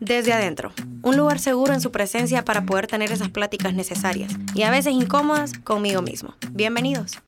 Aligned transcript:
Desde 0.00 0.32
adentro, 0.32 0.72
un 1.02 1.16
lugar 1.16 1.38
seguro 1.38 1.72
en 1.72 1.80
su 1.80 1.90
presencia 1.92 2.44
para 2.44 2.64
poder 2.64 2.86
tener 2.86 3.12
esas 3.12 3.30
pláticas 3.30 3.74
necesarias 3.74 4.32
y 4.54 4.62
a 4.62 4.70
veces 4.70 4.92
incómodas 4.92 5.52
conmigo 5.58 6.02
mismo. 6.02 6.34
Bienvenidos. 6.50 7.18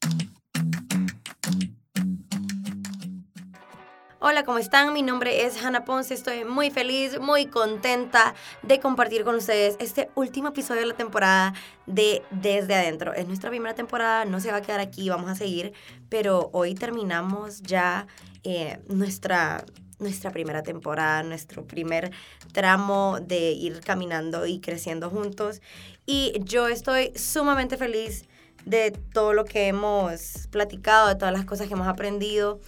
Hola, 4.24 4.44
¿cómo 4.44 4.58
están? 4.58 4.92
Mi 4.92 5.02
nombre 5.02 5.44
es 5.44 5.64
Hannah 5.64 5.84
Ponce. 5.84 6.14
Estoy 6.14 6.44
muy 6.44 6.70
feliz, 6.70 7.18
muy 7.18 7.46
contenta 7.46 8.34
de 8.62 8.78
compartir 8.78 9.24
con 9.24 9.34
ustedes 9.34 9.76
este 9.80 10.10
último 10.14 10.48
episodio 10.48 10.82
de 10.82 10.86
la 10.86 10.94
temporada 10.94 11.54
de 11.86 12.22
Desde 12.30 12.74
Adentro. 12.74 13.14
Es 13.14 13.26
nuestra 13.26 13.50
primera 13.50 13.74
temporada, 13.74 14.24
no 14.24 14.38
se 14.38 14.52
va 14.52 14.58
a 14.58 14.62
quedar 14.62 14.78
aquí, 14.78 15.08
vamos 15.08 15.28
a 15.28 15.34
seguir, 15.34 15.72
pero 16.08 16.50
hoy 16.52 16.76
terminamos 16.76 17.62
ya 17.62 18.06
eh, 18.44 18.78
nuestra 18.86 19.64
nuestra 20.02 20.30
primera 20.30 20.62
temporada, 20.62 21.22
nuestro 21.22 21.64
primer 21.64 22.12
tramo 22.52 23.18
de 23.20 23.52
ir 23.52 23.80
caminando 23.80 24.46
y 24.46 24.60
creciendo 24.60 25.10
juntos. 25.10 25.62
Y 26.06 26.34
yo 26.44 26.68
estoy 26.68 27.12
sumamente 27.16 27.76
feliz 27.76 28.26
de 28.64 28.90
todo 28.90 29.32
lo 29.32 29.44
que 29.44 29.68
hemos 29.68 30.48
platicado, 30.50 31.08
de 31.08 31.14
todas 31.16 31.32
las 31.32 31.44
cosas 31.44 31.68
que 31.68 31.74
hemos 31.74 31.88
aprendido. 31.88 32.60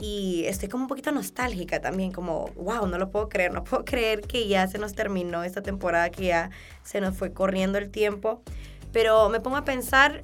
Y 0.00 0.44
estoy 0.46 0.68
como 0.68 0.84
un 0.84 0.88
poquito 0.88 1.12
nostálgica 1.12 1.80
también, 1.80 2.10
como, 2.10 2.46
wow, 2.56 2.86
no 2.86 2.98
lo 2.98 3.10
puedo 3.10 3.28
creer, 3.28 3.52
no 3.52 3.62
puedo 3.62 3.84
creer 3.84 4.22
que 4.22 4.48
ya 4.48 4.66
se 4.66 4.78
nos 4.78 4.94
terminó 4.94 5.44
esta 5.44 5.62
temporada, 5.62 6.10
que 6.10 6.26
ya 6.26 6.50
se 6.82 7.00
nos 7.00 7.16
fue 7.16 7.32
corriendo 7.32 7.78
el 7.78 7.90
tiempo. 7.90 8.42
Pero 8.92 9.28
me 9.28 9.40
pongo 9.40 9.56
a 9.56 9.64
pensar 9.64 10.22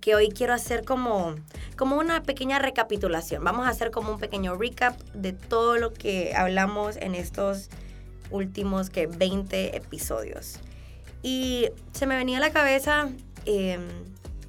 que 0.00 0.14
hoy 0.14 0.28
quiero 0.30 0.54
hacer 0.54 0.84
como, 0.84 1.34
como 1.76 1.96
una 1.96 2.22
pequeña 2.22 2.58
recapitulación. 2.58 3.44
Vamos 3.44 3.66
a 3.66 3.70
hacer 3.70 3.90
como 3.90 4.12
un 4.12 4.18
pequeño 4.18 4.56
recap 4.56 4.98
de 5.14 5.32
todo 5.32 5.78
lo 5.78 5.92
que 5.92 6.32
hablamos 6.34 6.96
en 6.96 7.14
estos 7.14 7.68
últimos 8.30 8.90
que 8.90 9.06
20 9.06 9.76
episodios. 9.76 10.60
Y 11.22 11.70
se 11.92 12.06
me 12.06 12.16
venía 12.16 12.38
a 12.38 12.40
la 12.40 12.50
cabeza, 12.50 13.08
em, 13.44 13.86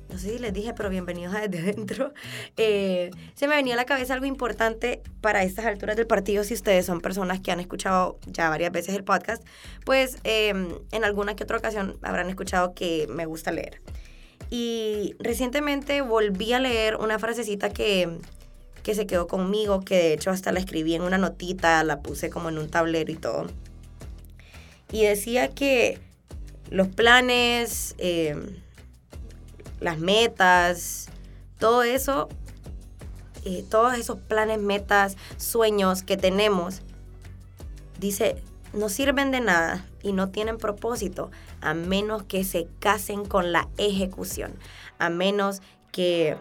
no 0.10 0.18
sé 0.18 0.32
si 0.34 0.40
les 0.40 0.54
dije, 0.54 0.74
pero 0.74 0.90
bienvenidos 0.90 1.34
a 1.36 1.48
Desde 1.48 1.74
Dentro. 1.74 2.14
Eh, 2.58 3.12
se 3.36 3.48
me 3.48 3.56
venía 3.56 3.74
a 3.74 3.78
la 3.78 3.86
cabeza 3.86 4.14
algo 4.14 4.26
importante 4.26 5.02
para 5.22 5.44
estas 5.44 5.66
alturas 5.66 5.96
del 5.96 6.08
partido, 6.08 6.44
si 6.44 6.54
ustedes 6.54 6.86
son 6.86 7.02
personas 7.02 7.40
que 7.40 7.52
han 7.52 7.60
escuchado 7.60 8.20
ya 8.28 8.50
varias 8.50 8.72
veces 8.72 8.96
el 8.96 9.04
podcast, 9.04 9.44
pues 9.86 10.18
em, 10.24 10.70
en 10.92 11.04
alguna 11.04 11.36
que 11.36 11.44
otra 11.44 11.58
ocasión 11.58 11.98
habrán 12.02 12.30
escuchado 12.30 12.74
que 12.74 13.08
me 13.10 13.26
gusta 13.26 13.52
leer. 13.52 13.82
Y 14.50 15.16
recientemente 15.20 16.02
volví 16.02 16.54
a 16.54 16.60
leer 16.60 16.96
una 16.96 17.20
frasecita 17.20 17.70
que, 17.70 18.20
que 18.84 18.96
se 18.96 19.06
quedó 19.06 19.28
conmigo, 19.28 19.82
que 19.82 19.96
de 19.96 20.14
hecho 20.14 20.32
hasta 20.32 20.52
la 20.52 20.60
escribí 20.60 20.96
en 20.96 21.04
una 21.04 21.18
notita, 21.18 21.84
la 21.84 22.02
puse 22.02 22.30
como 22.30 22.50
en 22.50 22.58
un 22.58 22.70
tablero 22.70 23.12
y 23.12 23.16
todo. 23.16 23.48
Y 24.92 25.04
decía 25.04 25.50
que 25.50 26.00
los 26.70 26.88
planes, 26.88 27.96
eh, 28.00 28.36
las 29.80 30.00
metas, 30.00 31.10
todo 31.60 31.84
eso, 31.84 32.30
eh, 33.46 33.64
todos 33.70 33.98
esos 33.98 34.20
planes, 34.20 34.60
metas, 34.60 35.16
sueños 35.38 36.04
que 36.04 36.18
tenemos, 36.18 36.82
dice, 38.00 38.42
no 38.74 38.90
sirven 38.90 39.32
de 39.32 39.42
nada 39.42 39.86
y 40.02 40.14
no 40.14 40.30
tienen 40.30 40.58
propósito 40.58 41.32
a 41.62 41.74
menos 41.74 42.24
que 42.24 42.44
se 42.44 42.68
casen 42.80 43.26
con 43.26 43.52
la 43.52 43.68
ejecución, 43.78 44.54
a 44.98 45.10
menos 45.10 45.62
que 45.92 46.38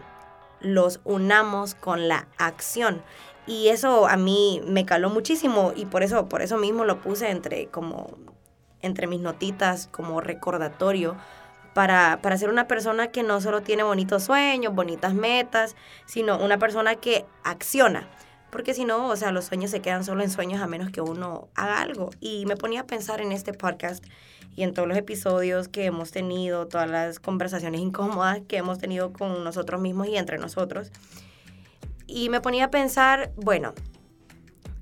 los 0.61 1.01
unamos 1.05 1.75
con 1.75 2.09
la 2.09 2.27
acción. 2.39 3.03
Y 3.47 3.69
eso 3.69 4.07
a 4.07 4.17
mí 4.17 4.61
me 4.67 4.85
caló 4.85 5.11
muchísimo 5.11 5.73
y 5.75 5.87
por 5.87 6.03
eso, 6.03 6.29
por 6.29 6.43
eso 6.43 6.59
mismo 6.59 6.85
lo 6.85 7.01
puse 7.01 7.31
entre, 7.31 7.69
como, 7.69 8.11
entre 8.83 9.07
mis 9.07 9.21
notitas 9.21 9.89
como 9.91 10.21
recordatorio 10.21 11.17
para, 11.73 12.19
para 12.23 12.37
ser 12.37 12.51
una 12.51 12.69
persona 12.69 13.09
que 13.09 13.23
no 13.23 13.41
solo 13.41 13.63
tiene 13.63 13.85
bonitos 13.85 14.25
sueños, 14.25 14.75
bonitas 14.75 15.15
metas, 15.15 15.77
sino 16.07 16.39
una 16.39 16.59
persona 16.59 16.97
que 16.97 17.25
acciona 17.43 18.09
porque 18.51 18.75
si 18.75 18.85
no, 18.85 19.09
o 19.09 19.17
sea, 19.17 19.33
los 19.33 19.45
sueños 19.45 19.71
se 19.71 19.81
quedan 19.81 20.05
solo 20.05 20.23
en 20.23 20.31
sueños 20.31 20.61
a 20.61 20.67
menos 20.67 20.91
que 20.91 21.01
uno 21.01 21.49
haga 21.55 21.81
algo. 21.81 22.11
Y 22.21 22.47
me 22.47 22.57
ponía 22.57 22.81
a 22.81 22.87
pensar 22.87 23.21
en 23.21 23.33
este 23.33 23.53
podcast 23.53 24.05
y 24.57 24.63
en 24.63 24.75
todos 24.75 24.89
los 24.89 24.97
episodios 24.97 25.69
que 25.69 25.85
hemos 25.85 26.11
tenido, 26.11 26.67
todas 26.67 26.89
las 26.89 27.21
conversaciones 27.21 27.81
incómodas 27.81 28.41
que 28.49 28.57
hemos 28.57 28.79
tenido 28.79 29.13
con 29.13 29.45
nosotros 29.45 29.81
mismos 29.81 30.09
y 30.09 30.17
entre 30.17 30.39
nosotros. 30.39 30.91
Y 32.07 32.31
me 32.31 32.41
ponía 32.41 32.65
a 32.65 32.71
pensar, 32.71 33.33
bueno, 33.37 33.75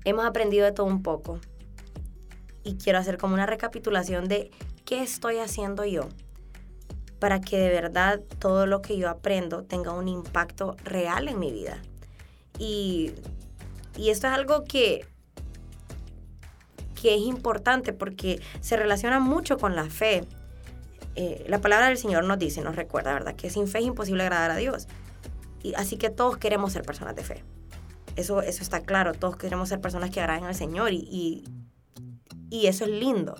hemos 0.05 0.25
aprendido 0.25 0.65
de 0.65 0.71
todo 0.71 0.87
un 0.87 1.03
poco. 1.03 1.39
Y 2.63 2.77
quiero 2.77 2.99
hacer 2.99 3.17
como 3.17 3.33
una 3.33 3.45
recapitulación 3.45 4.27
de 4.27 4.49
qué 4.85 5.03
estoy 5.03 5.37
haciendo 5.37 5.85
yo 5.85 6.07
para 7.19 7.41
que 7.41 7.57
de 7.57 7.69
verdad 7.69 8.21
todo 8.39 8.65
lo 8.65 8.81
que 8.81 8.97
yo 8.97 9.09
aprendo 9.09 9.63
tenga 9.63 9.91
un 9.91 10.07
impacto 10.07 10.75
real 10.83 11.27
en 11.27 11.39
mi 11.39 11.51
vida. 11.51 11.81
Y 12.59 13.13
y 13.97 14.11
esto 14.11 14.27
es 14.27 14.33
algo 14.33 14.63
que, 14.63 15.05
que 17.01 17.15
es 17.15 17.21
importante 17.21 17.93
porque 17.93 18.39
se 18.61 18.77
relaciona 18.77 19.19
mucho 19.19 19.57
con 19.57 19.75
la 19.75 19.89
fe. 19.89 20.23
Eh, 21.15 21.43
la 21.49 21.59
palabra 21.59 21.87
del 21.87 21.97
Señor 21.97 22.23
nos 22.23 22.37
dice, 22.37 22.61
nos 22.61 22.75
recuerda, 22.75 23.13
¿verdad? 23.13 23.35
Que 23.35 23.49
sin 23.49 23.67
fe 23.67 23.79
es 23.79 23.85
imposible 23.85 24.23
agradar 24.23 24.51
a 24.51 24.55
Dios. 24.55 24.87
Y, 25.63 25.73
así 25.73 25.97
que 25.97 26.11
todos 26.11 26.37
queremos 26.37 26.73
ser 26.73 26.83
personas 26.83 27.15
de 27.15 27.23
fe. 27.23 27.43
Eso, 28.15 28.41
eso 28.41 28.61
está 28.61 28.81
claro, 28.81 29.13
todos 29.13 29.35
queremos 29.35 29.69
ser 29.69 29.81
personas 29.81 30.11
que 30.11 30.19
agraden 30.21 30.45
al 30.45 30.55
Señor 30.55 30.93
y, 30.93 31.43
y, 32.49 32.67
eso 32.67 32.85
es 32.85 32.91
lindo. 32.91 33.35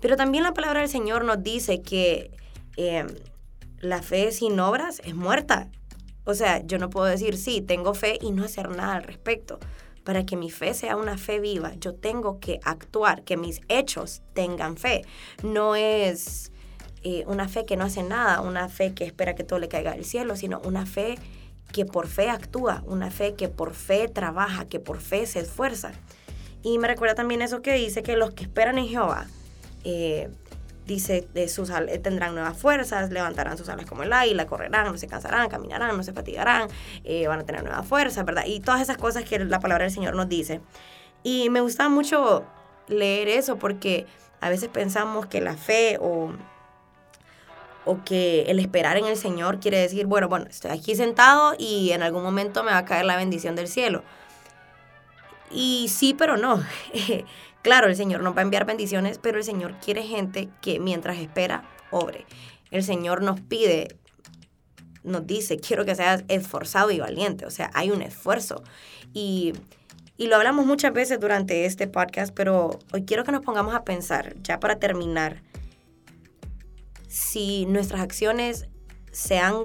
Pero 0.00 0.16
también 0.16 0.44
la 0.44 0.54
palabra 0.54 0.80
del 0.80 0.88
Señor 0.88 1.24
nos 1.24 1.42
dice 1.42 1.82
que 1.82 2.30
eh, 2.76 3.04
la 3.80 4.00
fe 4.00 4.30
sin 4.30 4.58
obras 4.60 5.00
es 5.04 5.16
muerta. 5.16 5.68
O 6.24 6.34
sea, 6.34 6.64
yo 6.64 6.78
no 6.78 6.88
puedo 6.88 7.06
decir, 7.06 7.36
sí, 7.36 7.62
tengo 7.62 7.94
fe 7.94 8.18
y 8.20 8.30
no 8.30 8.44
hacer 8.44 8.68
nada 8.68 8.94
al 8.96 9.02
respecto 9.02 9.58
para 10.08 10.24
que 10.24 10.36
mi 10.38 10.48
fe 10.48 10.72
sea 10.72 10.96
una 10.96 11.18
fe 11.18 11.38
viva, 11.38 11.74
yo 11.74 11.94
tengo 11.94 12.40
que 12.40 12.60
actuar, 12.64 13.24
que 13.24 13.36
mis 13.36 13.60
hechos 13.68 14.22
tengan 14.32 14.78
fe. 14.78 15.04
No 15.42 15.76
es 15.76 16.50
eh, 17.02 17.24
una 17.26 17.46
fe 17.46 17.66
que 17.66 17.76
no 17.76 17.84
hace 17.84 18.02
nada, 18.02 18.40
una 18.40 18.70
fe 18.70 18.94
que 18.94 19.04
espera 19.04 19.34
que 19.34 19.44
todo 19.44 19.58
le 19.58 19.68
caiga 19.68 19.92
del 19.92 20.06
cielo, 20.06 20.34
sino 20.34 20.62
una 20.64 20.86
fe 20.86 21.18
que 21.74 21.84
por 21.84 22.06
fe 22.06 22.30
actúa, 22.30 22.82
una 22.86 23.10
fe 23.10 23.34
que 23.34 23.50
por 23.50 23.74
fe 23.74 24.08
trabaja, 24.08 24.64
que 24.64 24.80
por 24.80 25.02
fe 25.02 25.26
se 25.26 25.40
esfuerza. 25.40 25.92
Y 26.62 26.78
me 26.78 26.88
recuerda 26.88 27.14
también 27.14 27.42
eso 27.42 27.60
que 27.60 27.74
dice 27.74 28.02
que 28.02 28.16
los 28.16 28.30
que 28.30 28.44
esperan 28.44 28.78
en 28.78 28.88
Jehová 28.88 29.26
eh, 29.84 30.30
Dice, 30.88 31.28
de 31.34 31.48
sus, 31.48 31.68
eh, 31.68 31.98
tendrán 31.98 32.34
nuevas 32.34 32.56
fuerzas, 32.56 33.10
levantarán 33.10 33.58
sus 33.58 33.68
alas 33.68 33.84
como 33.84 34.04
el 34.04 34.12
águila, 34.12 34.46
correrán, 34.46 34.86
no 34.86 34.96
se 34.96 35.06
cansarán, 35.06 35.50
caminarán, 35.50 35.94
no 35.94 36.02
se 36.02 36.14
fatigarán, 36.14 36.70
eh, 37.04 37.28
van 37.28 37.40
a 37.40 37.44
tener 37.44 37.62
nuevas 37.62 37.86
fuerzas, 37.86 38.24
¿verdad? 38.24 38.44
Y 38.46 38.60
todas 38.60 38.80
esas 38.80 38.96
cosas 38.96 39.24
que 39.24 39.38
la 39.38 39.60
palabra 39.60 39.84
del 39.84 39.92
Señor 39.92 40.16
nos 40.16 40.30
dice. 40.30 40.62
Y 41.22 41.50
me 41.50 41.60
gusta 41.60 41.90
mucho 41.90 42.46
leer 42.86 43.28
eso 43.28 43.58
porque 43.58 44.06
a 44.40 44.48
veces 44.48 44.70
pensamos 44.70 45.26
que 45.26 45.42
la 45.42 45.58
fe 45.58 45.98
o, 46.00 46.32
o 47.84 48.04
que 48.06 48.44
el 48.48 48.58
esperar 48.58 48.96
en 48.96 49.04
el 49.04 49.18
Señor 49.18 49.60
quiere 49.60 49.78
decir, 49.78 50.06
bueno, 50.06 50.30
bueno, 50.30 50.46
estoy 50.48 50.70
aquí 50.70 50.96
sentado 50.96 51.54
y 51.58 51.90
en 51.90 52.02
algún 52.02 52.22
momento 52.22 52.64
me 52.64 52.70
va 52.70 52.78
a 52.78 52.84
caer 52.86 53.04
la 53.04 53.16
bendición 53.16 53.56
del 53.56 53.68
cielo. 53.68 54.04
Y 55.50 55.88
sí, 55.88 56.14
pero 56.14 56.38
no. 56.38 56.64
Claro, 57.62 57.88
el 57.88 57.96
Señor 57.96 58.22
nos 58.22 58.36
va 58.36 58.40
a 58.40 58.42
enviar 58.42 58.64
bendiciones, 58.64 59.18
pero 59.18 59.38
el 59.38 59.44
Señor 59.44 59.74
quiere 59.80 60.02
gente 60.04 60.48
que 60.60 60.78
mientras 60.78 61.18
espera, 61.18 61.64
obre. 61.90 62.24
El 62.70 62.84
Señor 62.84 63.22
nos 63.22 63.40
pide, 63.40 63.96
nos 65.02 65.26
dice, 65.26 65.58
quiero 65.58 65.84
que 65.84 65.94
seas 65.94 66.24
esforzado 66.28 66.90
y 66.90 67.00
valiente. 67.00 67.46
O 67.46 67.50
sea, 67.50 67.70
hay 67.74 67.90
un 67.90 68.02
esfuerzo. 68.02 68.62
Y, 69.12 69.54
y 70.16 70.28
lo 70.28 70.36
hablamos 70.36 70.66
muchas 70.66 70.92
veces 70.92 71.18
durante 71.18 71.64
este 71.64 71.88
podcast, 71.88 72.32
pero 72.34 72.78
hoy 72.92 73.04
quiero 73.04 73.24
que 73.24 73.32
nos 73.32 73.42
pongamos 73.44 73.74
a 73.74 73.84
pensar, 73.84 74.34
ya 74.42 74.60
para 74.60 74.78
terminar, 74.78 75.42
si 77.08 77.66
nuestras 77.66 78.02
acciones 78.02 78.68
se 79.10 79.38
han, 79.38 79.64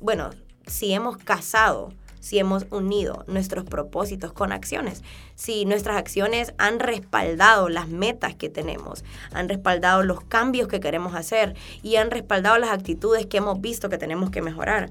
bueno, 0.00 0.30
si 0.66 0.92
hemos 0.92 1.16
casado 1.18 1.92
si 2.26 2.40
hemos 2.40 2.66
unido 2.70 3.24
nuestros 3.28 3.64
propósitos 3.64 4.32
con 4.32 4.50
acciones, 4.50 5.04
si 5.36 5.64
nuestras 5.64 5.96
acciones 5.96 6.54
han 6.58 6.80
respaldado 6.80 7.68
las 7.68 7.86
metas 7.86 8.34
que 8.34 8.48
tenemos, 8.48 9.04
han 9.32 9.48
respaldado 9.48 10.02
los 10.02 10.24
cambios 10.24 10.66
que 10.66 10.80
queremos 10.80 11.14
hacer 11.14 11.54
y 11.84 11.94
han 11.96 12.10
respaldado 12.10 12.58
las 12.58 12.70
actitudes 12.70 13.26
que 13.26 13.36
hemos 13.36 13.60
visto 13.60 13.88
que 13.88 13.96
tenemos 13.96 14.30
que 14.30 14.42
mejorar. 14.42 14.90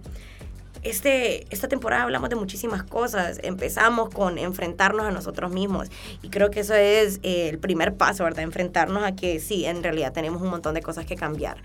Este, 0.82 1.46
esta 1.54 1.68
temporada 1.68 2.04
hablamos 2.04 2.30
de 2.30 2.38
muchísimas 2.38 2.84
cosas. 2.84 3.42
Empezamos 3.44 4.12
con 4.12 4.38
enfrentarnos 4.38 5.06
a 5.06 5.12
nosotros 5.12 5.52
mismos 5.52 5.90
y 6.22 6.30
creo 6.30 6.52
que 6.52 6.62
eso 6.62 6.76
es 6.76 7.20
eh, 7.24 7.50
el 7.50 7.60
primer 7.60 7.96
paso, 7.96 8.24
¿verdad? 8.24 8.44
Enfrentarnos 8.44 9.04
a 9.04 9.14
que 9.14 9.42
sí, 9.42 9.66
en 9.66 9.84
realidad 9.84 10.14
tenemos 10.14 10.42
un 10.42 10.50
montón 10.50 10.74
de 10.74 10.82
cosas 10.82 11.06
que 11.06 11.18
cambiar. 11.18 11.58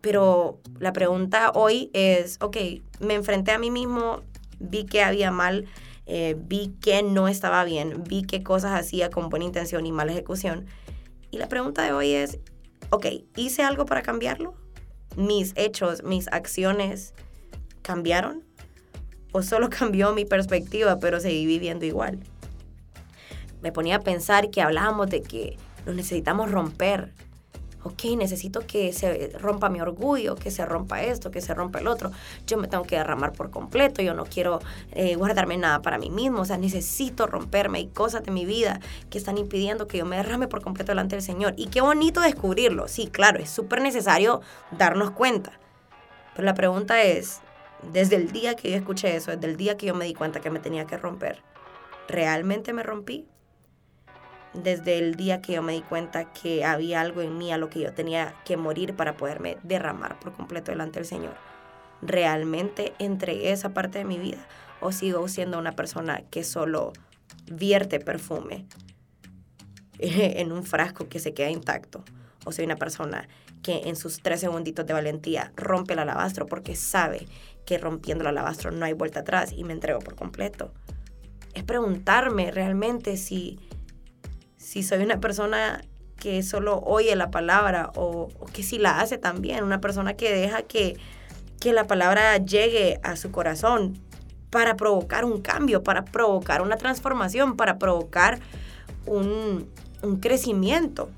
Pero 0.00 0.60
la 0.78 0.94
pregunta 0.94 1.50
hoy 1.54 1.90
es, 1.92 2.38
ok, 2.40 2.56
me 3.00 3.14
enfrenté 3.14 3.50
a 3.50 3.58
mí 3.58 3.70
mismo, 3.70 4.22
vi 4.58 4.84
que 4.84 5.02
había 5.02 5.30
mal 5.30 5.66
eh, 6.10 6.36
vi 6.38 6.74
que 6.80 7.02
no 7.02 7.28
estaba 7.28 7.62
bien, 7.64 8.02
vi 8.04 8.22
qué 8.22 8.42
cosas 8.42 8.72
hacía 8.72 9.10
con 9.10 9.28
buena 9.28 9.44
intención 9.44 9.84
y 9.84 9.92
mala 9.92 10.12
ejecución. 10.12 10.64
Y 11.30 11.36
la 11.36 11.48
pregunta 11.48 11.82
de 11.82 11.92
hoy 11.92 12.12
es, 12.12 12.38
ok, 12.88 13.06
¿hice 13.36 13.62
algo 13.62 13.84
para 13.84 14.00
cambiarlo? 14.00 14.54
¿Mis 15.16 15.52
hechos, 15.54 16.02
mis 16.04 16.26
acciones 16.28 17.12
cambiaron? 17.82 18.42
¿O 19.32 19.42
solo 19.42 19.68
cambió 19.78 20.14
mi 20.14 20.24
perspectiva, 20.24 20.98
pero 20.98 21.20
seguí 21.20 21.44
viviendo 21.44 21.84
igual? 21.84 22.20
Me 23.60 23.70
ponía 23.70 23.96
a 23.96 24.00
pensar 24.00 24.48
que 24.48 24.62
hablábamos 24.62 25.10
de 25.10 25.20
que 25.20 25.58
lo 25.84 25.92
necesitamos 25.92 26.50
romper, 26.50 27.12
ok, 27.88 28.16
necesito 28.16 28.60
que 28.66 28.92
se 28.92 29.32
rompa 29.38 29.68
mi 29.68 29.80
orgullo, 29.80 30.36
que 30.36 30.50
se 30.50 30.64
rompa 30.64 31.02
esto, 31.02 31.30
que 31.30 31.40
se 31.40 31.54
rompa 31.54 31.80
el 31.80 31.88
otro. 31.88 32.10
Yo 32.46 32.56
me 32.58 32.68
tengo 32.68 32.84
que 32.84 32.96
derramar 32.96 33.32
por 33.32 33.50
completo, 33.50 34.02
yo 34.02 34.14
no 34.14 34.24
quiero 34.24 34.60
eh, 34.92 35.16
guardarme 35.16 35.56
nada 35.56 35.82
para 35.82 35.98
mí 35.98 36.10
mismo, 36.10 36.42
o 36.42 36.44
sea, 36.44 36.58
necesito 36.58 37.26
romperme. 37.26 37.78
Hay 37.78 37.86
cosas 37.88 38.22
de 38.22 38.30
mi 38.30 38.46
vida 38.46 38.80
que 39.10 39.18
están 39.18 39.38
impidiendo 39.38 39.86
que 39.86 39.98
yo 39.98 40.06
me 40.06 40.16
derrame 40.16 40.48
por 40.48 40.62
completo 40.62 40.92
delante 40.92 41.16
del 41.16 41.22
Señor. 41.22 41.54
Y 41.56 41.66
qué 41.66 41.80
bonito 41.80 42.20
descubrirlo. 42.20 42.88
Sí, 42.88 43.08
claro, 43.08 43.38
es 43.38 43.50
súper 43.50 43.82
necesario 43.82 44.40
darnos 44.70 45.10
cuenta. 45.10 45.52
Pero 46.34 46.46
la 46.46 46.54
pregunta 46.54 47.02
es, 47.02 47.40
desde 47.92 48.16
el 48.16 48.32
día 48.32 48.54
que 48.54 48.70
yo 48.70 48.76
escuché 48.76 49.16
eso, 49.16 49.30
desde 49.30 49.46
el 49.46 49.56
día 49.56 49.76
que 49.76 49.86
yo 49.86 49.94
me 49.94 50.04
di 50.04 50.14
cuenta 50.14 50.40
que 50.40 50.50
me 50.50 50.60
tenía 50.60 50.86
que 50.86 50.96
romper, 50.96 51.42
¿realmente 52.08 52.72
me 52.72 52.82
rompí? 52.82 53.26
Desde 54.54 54.98
el 54.98 55.14
día 55.14 55.40
que 55.40 55.54
yo 55.54 55.62
me 55.62 55.72
di 55.74 55.82
cuenta 55.82 56.32
que 56.32 56.64
había 56.64 57.00
algo 57.00 57.22
en 57.22 57.36
mí 57.36 57.52
a 57.52 57.58
lo 57.58 57.68
que 57.70 57.80
yo 57.80 57.92
tenía 57.92 58.34
que 58.44 58.56
morir 58.56 58.94
para 58.96 59.16
poderme 59.16 59.58
derramar 59.62 60.18
por 60.18 60.32
completo 60.32 60.70
delante 60.70 60.98
del 60.98 61.06
Señor. 61.06 61.34
¿Realmente 62.00 62.94
entregué 62.98 63.52
esa 63.52 63.74
parte 63.74 63.98
de 63.98 64.04
mi 64.04 64.18
vida 64.18 64.46
o 64.80 64.92
sigo 64.92 65.26
siendo 65.28 65.58
una 65.58 65.72
persona 65.72 66.22
que 66.30 66.44
solo 66.44 66.92
vierte 67.50 68.00
perfume 68.00 68.66
en 69.98 70.52
un 70.52 70.64
frasco 70.64 71.08
que 71.08 71.18
se 71.18 71.34
queda 71.34 71.50
intacto? 71.50 72.04
¿O 72.44 72.52
soy 72.52 72.64
una 72.64 72.76
persona 72.76 73.28
que 73.62 73.88
en 73.88 73.96
sus 73.96 74.22
tres 74.22 74.40
segunditos 74.40 74.86
de 74.86 74.92
valentía 74.92 75.52
rompe 75.56 75.92
el 75.92 75.98
alabastro 75.98 76.46
porque 76.46 76.76
sabe 76.76 77.26
que 77.66 77.76
rompiendo 77.76 78.22
el 78.22 78.28
alabastro 78.28 78.70
no 78.70 78.84
hay 78.86 78.92
vuelta 78.92 79.20
atrás 79.20 79.52
y 79.52 79.64
me 79.64 79.72
entrego 79.74 79.98
por 79.98 80.14
completo? 80.14 80.72
Es 81.54 81.64
preguntarme 81.64 82.52
realmente 82.52 83.16
si 83.16 83.58
si 84.68 84.82
soy 84.82 85.02
una 85.02 85.18
persona 85.18 85.80
que 86.16 86.42
solo 86.42 86.80
oye 86.80 87.16
la 87.16 87.30
palabra 87.30 87.90
o, 87.94 88.28
que 88.52 88.62
si 88.62 88.76
la 88.76 89.00
hace 89.00 89.16
también, 89.16 89.64
una 89.64 89.80
persona 89.80 90.12
que 90.12 90.30
deja 90.30 90.60
que, 90.60 90.98
que 91.58 91.72
la 91.72 91.86
palabra 91.86 92.36
llegue 92.36 93.00
a 93.02 93.16
su 93.16 93.30
corazón 93.30 93.98
para 94.50 94.76
provocar 94.76 95.24
un 95.24 95.40
cambio, 95.40 95.82
para 95.82 96.04
provocar 96.04 96.60
una 96.60 96.76
transformación, 96.76 97.56
para 97.56 97.78
provocar 97.78 98.40
un, 99.06 99.70
un 100.02 100.16
crecimiento. 100.20 101.08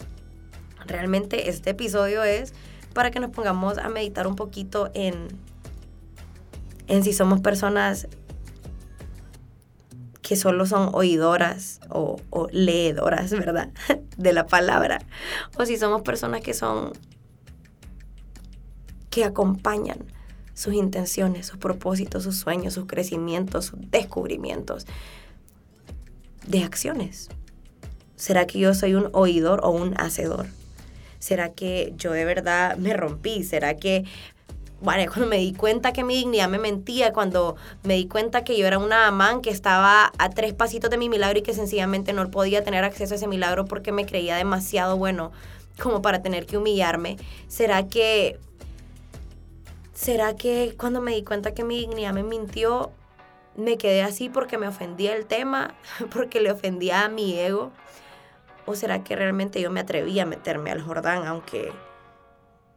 Realmente 0.87 1.49
este 1.49 1.71
episodio 1.71 2.23
es 2.23 2.55
para 2.95 3.11
que 3.11 3.19
nos 3.19 3.33
pongamos 3.33 3.79
a 3.79 3.89
meditar 3.89 4.29
un 4.29 4.37
poquito 4.37 4.93
en, 4.95 5.27
en 6.87 7.03
si 7.03 7.13
somos 7.13 7.41
personas 7.41 8.07
que 10.31 10.37
solo 10.37 10.65
son 10.65 10.91
oidoras 10.93 11.81
o, 11.89 12.17
leedoras, 12.53 13.33
¿verdad? 13.33 13.71
De 14.17 14.33
la 14.33 14.47
palabra. 14.47 15.01
O 15.57 15.67
si 15.67 15.77
somos 15.77 16.03
personas 16.03 16.41
que 16.41 16.55
son, 16.55 16.93
que 19.11 19.25
acompañan 19.25 19.99
sus 20.55 20.75
intenciones, 20.75 21.49
sus 21.49 21.59
propósitos, 21.59 22.23
sus 22.23 22.37
sueños, 22.37 22.75
sus 22.75 22.87
crecimientos, 22.87 23.65
sus 23.65 23.81
descubrimientos 23.91 24.87
de 26.47 26.63
acciones. 26.63 27.29
¿Será 28.15 28.47
que 28.47 28.61
yo 28.61 28.73
soy 28.73 28.95
un 28.95 29.09
oidor 29.13 29.63
o 29.65 29.71
un 29.71 29.95
hacedor? 30.01 30.47
¿Será 31.19 31.55
que 31.55 31.93
yo 31.97 32.13
de 32.13 32.25
verdad 32.25 32.77
me 32.77 32.93
rompí? 32.93 33.43
¿Será 33.43 33.75
que 33.75 34.05
bueno, 34.81 35.11
cuando 35.13 35.27
me 35.29 35.37
di 35.37 35.53
cuenta 35.53 35.93
que 35.93 36.05
mi 36.05 36.15
dignidad 36.15 36.49
me 36.49 36.59
mentía, 36.59 37.13
cuando 37.13 37.57
me 37.83 37.95
di 37.95 38.09
cuenta 38.09 38.45
que 38.45 38.57
yo 38.57 38.67
era 38.67 38.79
una 38.79 39.07
amán 39.07 39.43
que 39.43 39.51
estaba 39.51 40.11
a 40.17 40.31
tres 40.31 40.55
pasitos 40.55 40.91
de 40.91 40.97
mi 40.97 41.09
milagro 41.09 41.39
y 41.39 41.43
que 41.43 41.53
sencillamente 41.53 42.13
no 42.13 42.31
podía 42.31 42.65
tener 42.65 42.85
acceso 42.85 43.15
a 43.15 43.17
ese 43.17 43.27
milagro 43.27 43.67
porque 43.67 43.93
me 43.93 44.07
creía 44.07 44.37
demasiado 44.37 44.97
bueno 44.97 45.33
como 45.81 46.01
para 46.01 46.23
tener 46.23 46.47
que 46.47 46.57
humillarme. 46.57 47.19
¿Será 47.47 47.89
que 47.89 48.39
será 49.93 50.35
que 50.35 50.75
cuando 50.79 51.03
me 51.03 51.13
di 51.13 51.25
cuenta 51.25 51.53
que 51.53 51.63
mi 51.63 51.79
dignidad 51.79 52.15
me 52.15 52.23
mintió, 52.23 52.91
me 53.57 53.77
quedé 53.77 54.03
así 54.03 54.31
porque 54.31 54.57
me 54.57 54.67
ofendía 54.67 55.15
el 55.15 55.27
tema, 55.27 55.75
porque 56.13 56.41
le 56.41 56.51
ofendía 56.51 57.05
a 57.05 57.09
mi 57.11 57.39
ego? 57.39 57.71
¿O 58.65 58.75
será 58.75 59.05
que 59.05 59.15
realmente 59.15 59.61
yo 59.61 59.71
me 59.71 59.81
atreví 59.81 60.19
a 60.21 60.27
meterme 60.27 60.71
al 60.71 60.81
Jordán 60.81 61.27
aunque 61.27 61.71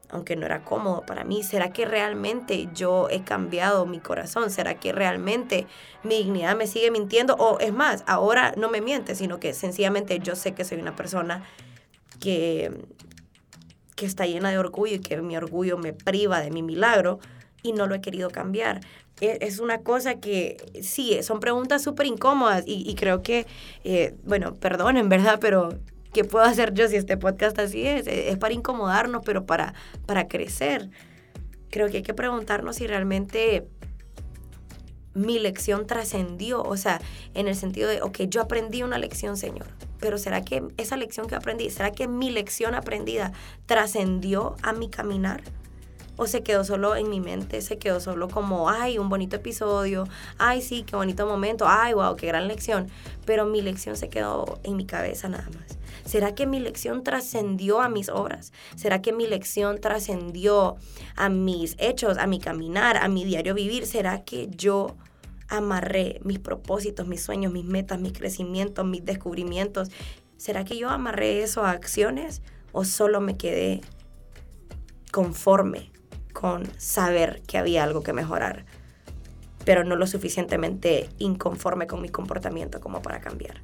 aunque 0.10 0.36
no 0.36 0.46
era 0.46 0.64
cómodo 0.64 1.02
para 1.06 1.24
mí. 1.24 1.44
¿Será 1.44 1.74
que 1.74 1.86
realmente 1.86 2.70
yo 2.74 3.08
he 3.10 3.24
cambiado 3.24 3.86
mi 3.86 4.00
corazón? 4.00 4.52
¿Será 4.52 4.76
que 4.76 4.92
realmente 4.92 5.68
mi 6.04 6.18
dignidad 6.18 6.56
me 6.56 6.68
sigue 6.68 6.92
mintiendo? 6.92 7.36
O 7.36 7.60
es 7.60 7.74
más, 7.74 8.04
ahora 8.08 8.54
no 8.58 8.70
me 8.70 8.82
miente, 8.82 9.16
sino 9.16 9.40
que 9.40 9.54
sencillamente 9.54 10.20
yo 10.20 10.36
sé 10.36 10.54
que 10.54 10.66
soy 10.66 10.80
una 10.80 10.96
persona 10.96 11.44
que, 12.20 12.72
que 13.96 14.06
está 14.06 14.26
llena 14.26 14.52
de 14.52 14.58
orgullo 14.58 14.96
y 14.96 15.00
que 15.00 15.22
mi 15.22 15.36
orgullo 15.36 15.78
me 15.78 15.94
priva 15.94 16.42
de 16.42 16.52
mi 16.52 16.62
milagro 16.62 17.20
y 17.64 17.72
no 17.72 17.88
lo 17.88 17.96
he 17.96 18.02
querido 18.02 18.30
cambiar. 18.30 18.82
E, 19.22 19.40
es 19.42 19.60
una 19.60 19.80
cosa 19.80 20.20
que 20.20 20.58
sí, 20.82 21.18
son 21.24 21.40
preguntas 21.40 21.82
súper 21.82 22.06
incómodas 22.06 22.64
y, 22.68 22.94
creo 22.96 23.22
que, 23.24 23.48
eh, 23.84 24.16
bueno, 24.26 24.54
perdonen, 24.56 25.10
¿verdad? 25.10 25.40
Pero 25.42 25.70
¿qué 26.14 26.24
puedo 26.24 26.46
hacer 26.46 26.74
yo 26.74 26.88
si 26.88 26.96
este 26.96 27.18
podcast 27.18 27.58
así 27.60 27.86
es? 27.86 28.08
Es 28.08 28.38
para 28.38 28.54
incomodarnos, 28.54 29.24
pero 29.26 29.46
para, 29.46 29.74
para 30.06 30.28
crecer. 30.28 30.90
Creo 31.70 31.90
que 31.90 31.98
hay 31.98 32.04
que 32.04 32.14
preguntarnos 32.14 32.78
si 32.78 32.88
realmente 32.88 33.68
mi 35.16 35.40
lección 35.40 35.86
trascendió, 35.86 36.64
o 36.64 36.78
sea, 36.78 37.02
en 37.34 37.48
el 37.48 37.56
sentido 37.56 37.90
de, 37.90 38.02
ok, 38.02 38.22
yo 38.22 38.42
aprendí 38.42 38.84
una 38.84 38.98
lección, 38.98 39.38
Señor, 39.38 39.68
pero 40.00 40.18
¿será 40.18 40.42
que 40.42 40.64
esa 40.78 40.98
lección 40.98 41.28
que 41.28 41.36
aprendí, 41.36 41.70
será 41.70 41.92
que 41.92 42.08
mi 42.08 42.32
lección 42.32 42.74
aprendida 42.76 43.32
trascendió 43.66 44.56
a 44.62 44.74
mi 44.74 44.90
caminar? 44.90 45.42
¿O 46.16 46.28
se 46.28 46.44
quedó 46.44 46.64
solo 46.64 46.96
en 46.96 47.10
mi 47.10 47.20
mente? 47.20 47.60
¿Se 47.62 47.80
quedó 47.80 48.00
solo 48.00 48.28
como, 48.28 48.70
ay, 48.70 49.00
un 49.00 49.10
bonito 49.10 49.36
episodio? 49.36 50.08
Ay, 50.38 50.62
sí, 50.62 50.84
qué 50.84 50.96
bonito 50.96 51.26
momento. 51.26 51.66
Ay, 51.68 51.96
wow, 51.96 52.16
qué 52.16 52.28
gran 52.28 52.48
lección. 52.48 52.88
Pero 53.26 53.48
mi 53.48 53.64
lección 53.64 53.98
se 53.98 54.10
quedó 54.10 54.60
en 54.62 54.78
mi 54.78 54.86
cabeza 54.86 55.28
nada 55.28 55.50
más. 55.56 55.80
¿Será 56.06 56.36
que 56.36 56.46
mi 56.46 56.60
lección 56.60 57.04
trascendió 57.04 57.82
a 57.82 57.90
mis 57.90 58.10
obras? 58.10 58.52
¿Será 58.76 59.02
que 59.02 59.14
mi 59.14 59.26
lección 59.26 59.80
trascendió 59.80 60.76
a 61.16 61.30
mis 61.30 61.76
hechos, 61.80 62.18
a 62.18 62.28
mi 62.28 62.40
caminar, 62.40 62.98
a 62.98 63.08
mi 63.08 63.24
diario 63.24 63.54
vivir? 63.54 63.86
¿Será 63.86 64.24
que 64.24 64.50
yo 64.50 64.96
amarré 65.48 66.20
mis 66.24 66.40
propósitos, 66.40 67.08
mis 67.08 67.22
sueños, 67.22 67.52
mis 67.52 67.66
metas, 67.66 68.00
mis 68.00 68.14
crecimientos, 68.14 68.86
mis 68.86 69.06
descubrimientos? 69.06 69.90
¿Será 70.38 70.66
que 70.66 70.78
yo 70.78 70.90
amarré 70.90 71.42
eso 71.42 71.64
a 71.64 71.72
acciones 71.72 72.42
o 72.74 72.84
solo 72.84 73.22
me 73.22 73.38
quedé 73.38 73.82
conforme 75.12 75.92
con 76.34 76.68
saber 76.78 77.42
que 77.48 77.58
había 77.58 77.84
algo 77.84 78.04
que 78.04 78.12
mejorar, 78.12 78.66
pero 79.64 79.84
no 79.86 79.96
lo 79.96 80.08
suficientemente 80.08 81.08
inconforme 81.20 81.88
con 81.88 82.02
mi 82.02 82.10
comportamiento 82.10 82.82
como 82.82 83.02
para 83.02 83.22
cambiar? 83.22 83.62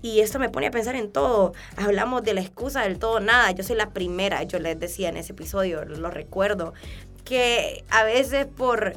Y 0.00 0.20
esto 0.20 0.38
me 0.38 0.48
pone 0.48 0.68
a 0.68 0.70
pensar 0.70 0.94
en 0.94 1.10
todo. 1.10 1.52
Hablamos 1.76 2.22
de 2.22 2.34
la 2.34 2.40
excusa 2.40 2.82
del 2.82 2.98
todo 2.98 3.20
nada. 3.20 3.50
Yo 3.50 3.64
soy 3.64 3.76
la 3.76 3.90
primera, 3.90 4.42
yo 4.44 4.58
les 4.58 4.78
decía 4.78 5.08
en 5.08 5.16
ese 5.16 5.32
episodio, 5.32 5.84
lo 5.84 6.10
recuerdo, 6.10 6.72
que 7.24 7.84
a 7.90 8.04
veces 8.04 8.46
por, 8.46 8.94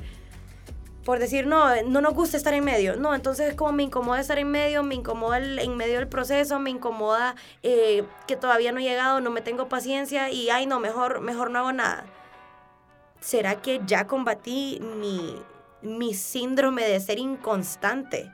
por 1.03 1.19
decir, 1.19 1.47
no, 1.47 1.81
no 1.83 2.01
nos 2.01 2.13
gusta 2.13 2.37
estar 2.37 2.53
en 2.53 2.63
medio. 2.63 2.95
No, 2.95 3.15
entonces 3.15 3.55
como 3.55 3.71
me 3.71 3.83
incomoda 3.83 4.19
estar 4.19 4.37
en 4.37 4.51
medio, 4.51 4.83
me 4.83 4.95
incomoda 4.95 5.39
en 5.39 5.75
medio 5.75 5.97
del 5.97 6.07
proceso, 6.07 6.59
me 6.59 6.69
incomoda 6.69 7.35
eh, 7.63 8.03
que 8.27 8.35
todavía 8.35 8.71
no 8.71 8.79
he 8.79 8.83
llegado, 8.83 9.21
no 9.21 9.31
me 9.31 9.41
tengo 9.41 9.67
paciencia 9.67 10.29
y, 10.29 10.49
ay, 10.49 10.67
no, 10.67 10.79
mejor, 10.79 11.21
mejor 11.21 11.49
no 11.49 11.59
hago 11.59 11.73
nada. 11.73 12.05
¿Será 13.19 13.61
que 13.61 13.81
ya 13.85 14.07
combatí 14.07 14.79
mi, 14.99 15.35
mi 15.81 16.13
síndrome 16.13 16.83
de 16.85 16.99
ser 16.99 17.19
inconstante? 17.19 18.31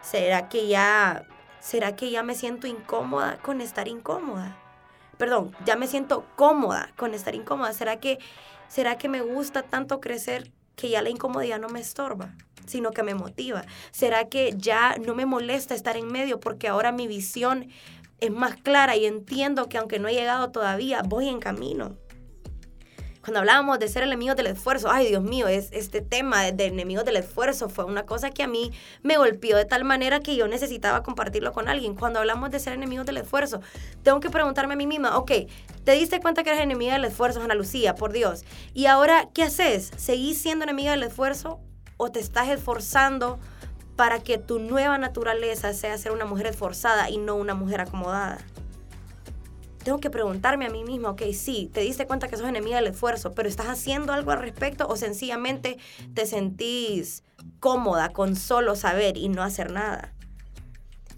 ¿Será 0.00 0.48
que 0.48 0.68
ya 0.68 1.24
¿será 1.64 1.96
que 1.96 2.10
ya 2.10 2.22
me 2.22 2.34
siento 2.34 2.66
incómoda 2.66 3.38
con 3.38 3.62
estar 3.62 3.88
incómoda? 3.88 4.56
Perdón, 5.16 5.56
ya 5.64 5.76
me 5.76 5.86
siento 5.86 6.26
cómoda 6.36 6.90
con 6.96 7.14
estar 7.14 7.34
incómoda. 7.34 7.72
¿Será 7.72 7.98
que, 8.00 8.18
será 8.68 8.98
que 8.98 9.08
me 9.08 9.22
gusta 9.22 9.62
tanto 9.62 9.98
crecer 10.00 10.50
que 10.76 10.90
ya 10.90 11.00
la 11.00 11.08
incomodidad 11.08 11.58
no 11.58 11.68
me 11.68 11.80
estorba? 11.80 12.34
sino 12.66 12.92
que 12.92 13.02
me 13.02 13.14
motiva. 13.14 13.66
¿Será 13.90 14.30
que 14.30 14.54
ya 14.56 14.96
no 14.96 15.14
me 15.14 15.26
molesta 15.26 15.74
estar 15.74 15.98
en 15.98 16.06
medio 16.06 16.40
porque 16.40 16.66
ahora 16.66 16.92
mi 16.92 17.06
visión 17.06 17.68
es 18.20 18.30
más 18.30 18.56
clara 18.56 18.96
y 18.96 19.04
entiendo 19.04 19.68
que 19.68 19.76
aunque 19.76 19.98
no 19.98 20.08
he 20.08 20.14
llegado 20.14 20.50
todavía, 20.50 21.02
voy 21.02 21.28
en 21.28 21.40
camino? 21.40 21.98
Cuando 23.24 23.40
hablábamos 23.40 23.78
de 23.78 23.88
ser 23.88 24.02
enemigos 24.02 24.36
del 24.36 24.48
esfuerzo, 24.48 24.90
ay 24.90 25.08
Dios 25.08 25.22
mío, 25.22 25.48
es, 25.48 25.70
este 25.72 26.02
tema 26.02 26.42
de, 26.42 26.52
de, 26.52 26.66
enemigos 26.66 27.06
del 27.06 27.16
esfuerzo 27.16 27.70
fue 27.70 27.86
una 27.86 28.04
cosa 28.04 28.28
que 28.28 28.42
a 28.42 28.46
mí 28.46 28.70
me 29.02 29.16
golpeó 29.16 29.56
de 29.56 29.64
tal 29.64 29.82
manera 29.82 30.20
que 30.20 30.36
yo 30.36 30.46
necesitaba 30.46 31.02
compartirlo 31.02 31.50
con 31.52 31.66
alguien. 31.66 31.94
Cuando 31.94 32.18
hablamos 32.18 32.50
de 32.50 32.60
ser 32.60 32.74
enemigos 32.74 33.06
del 33.06 33.16
esfuerzo, 33.16 33.62
tengo 34.02 34.20
que 34.20 34.28
preguntarme 34.28 34.74
a 34.74 34.76
mí 34.76 34.86
misma, 34.86 35.16
ok, 35.16 35.32
te 35.84 35.92
diste 35.92 36.20
cuenta 36.20 36.42
que 36.42 36.50
eres 36.50 36.60
enemiga 36.60 36.92
del 36.92 37.06
esfuerzo, 37.06 37.40
Ana 37.40 37.54
Lucía, 37.54 37.94
por 37.94 38.12
Dios. 38.12 38.44
Y 38.74 38.86
ahora, 38.86 39.30
¿qué 39.32 39.44
haces? 39.44 39.90
¿Seguís 39.96 40.42
siendo 40.42 40.64
enemiga 40.64 40.90
del 40.90 41.04
esfuerzo 41.04 41.60
o 41.96 42.12
te 42.12 42.20
estás 42.20 42.50
esforzando 42.50 43.38
para 43.96 44.18
que 44.18 44.36
tu 44.36 44.58
nueva 44.58 44.98
naturaleza 44.98 45.72
sea 45.72 45.96
ser 45.96 46.12
una 46.12 46.26
mujer 46.26 46.48
esforzada 46.48 47.08
y 47.08 47.16
no 47.16 47.36
una 47.36 47.54
mujer 47.54 47.80
acomodada? 47.80 48.38
Tengo 49.84 50.00
que 50.00 50.10
preguntarme 50.10 50.66
a 50.66 50.70
mí 50.70 50.82
misma, 50.82 51.10
ok, 51.10 51.22
sí, 51.32 51.70
te 51.72 51.80
diste 51.80 52.06
cuenta 52.06 52.28
que 52.28 52.36
sos 52.36 52.48
enemiga 52.48 52.76
del 52.76 52.88
esfuerzo, 52.88 53.32
pero 53.32 53.48
¿estás 53.48 53.66
haciendo 53.66 54.12
algo 54.12 54.32
al 54.32 54.40
respecto 54.40 54.88
o 54.88 54.96
sencillamente 54.96 55.78
te 56.14 56.26
sentís 56.26 57.22
cómoda 57.60 58.08
con 58.08 58.34
solo 58.34 58.74
saber 58.74 59.16
y 59.16 59.28
no 59.28 59.42
hacer 59.42 59.70
nada? 59.70 60.12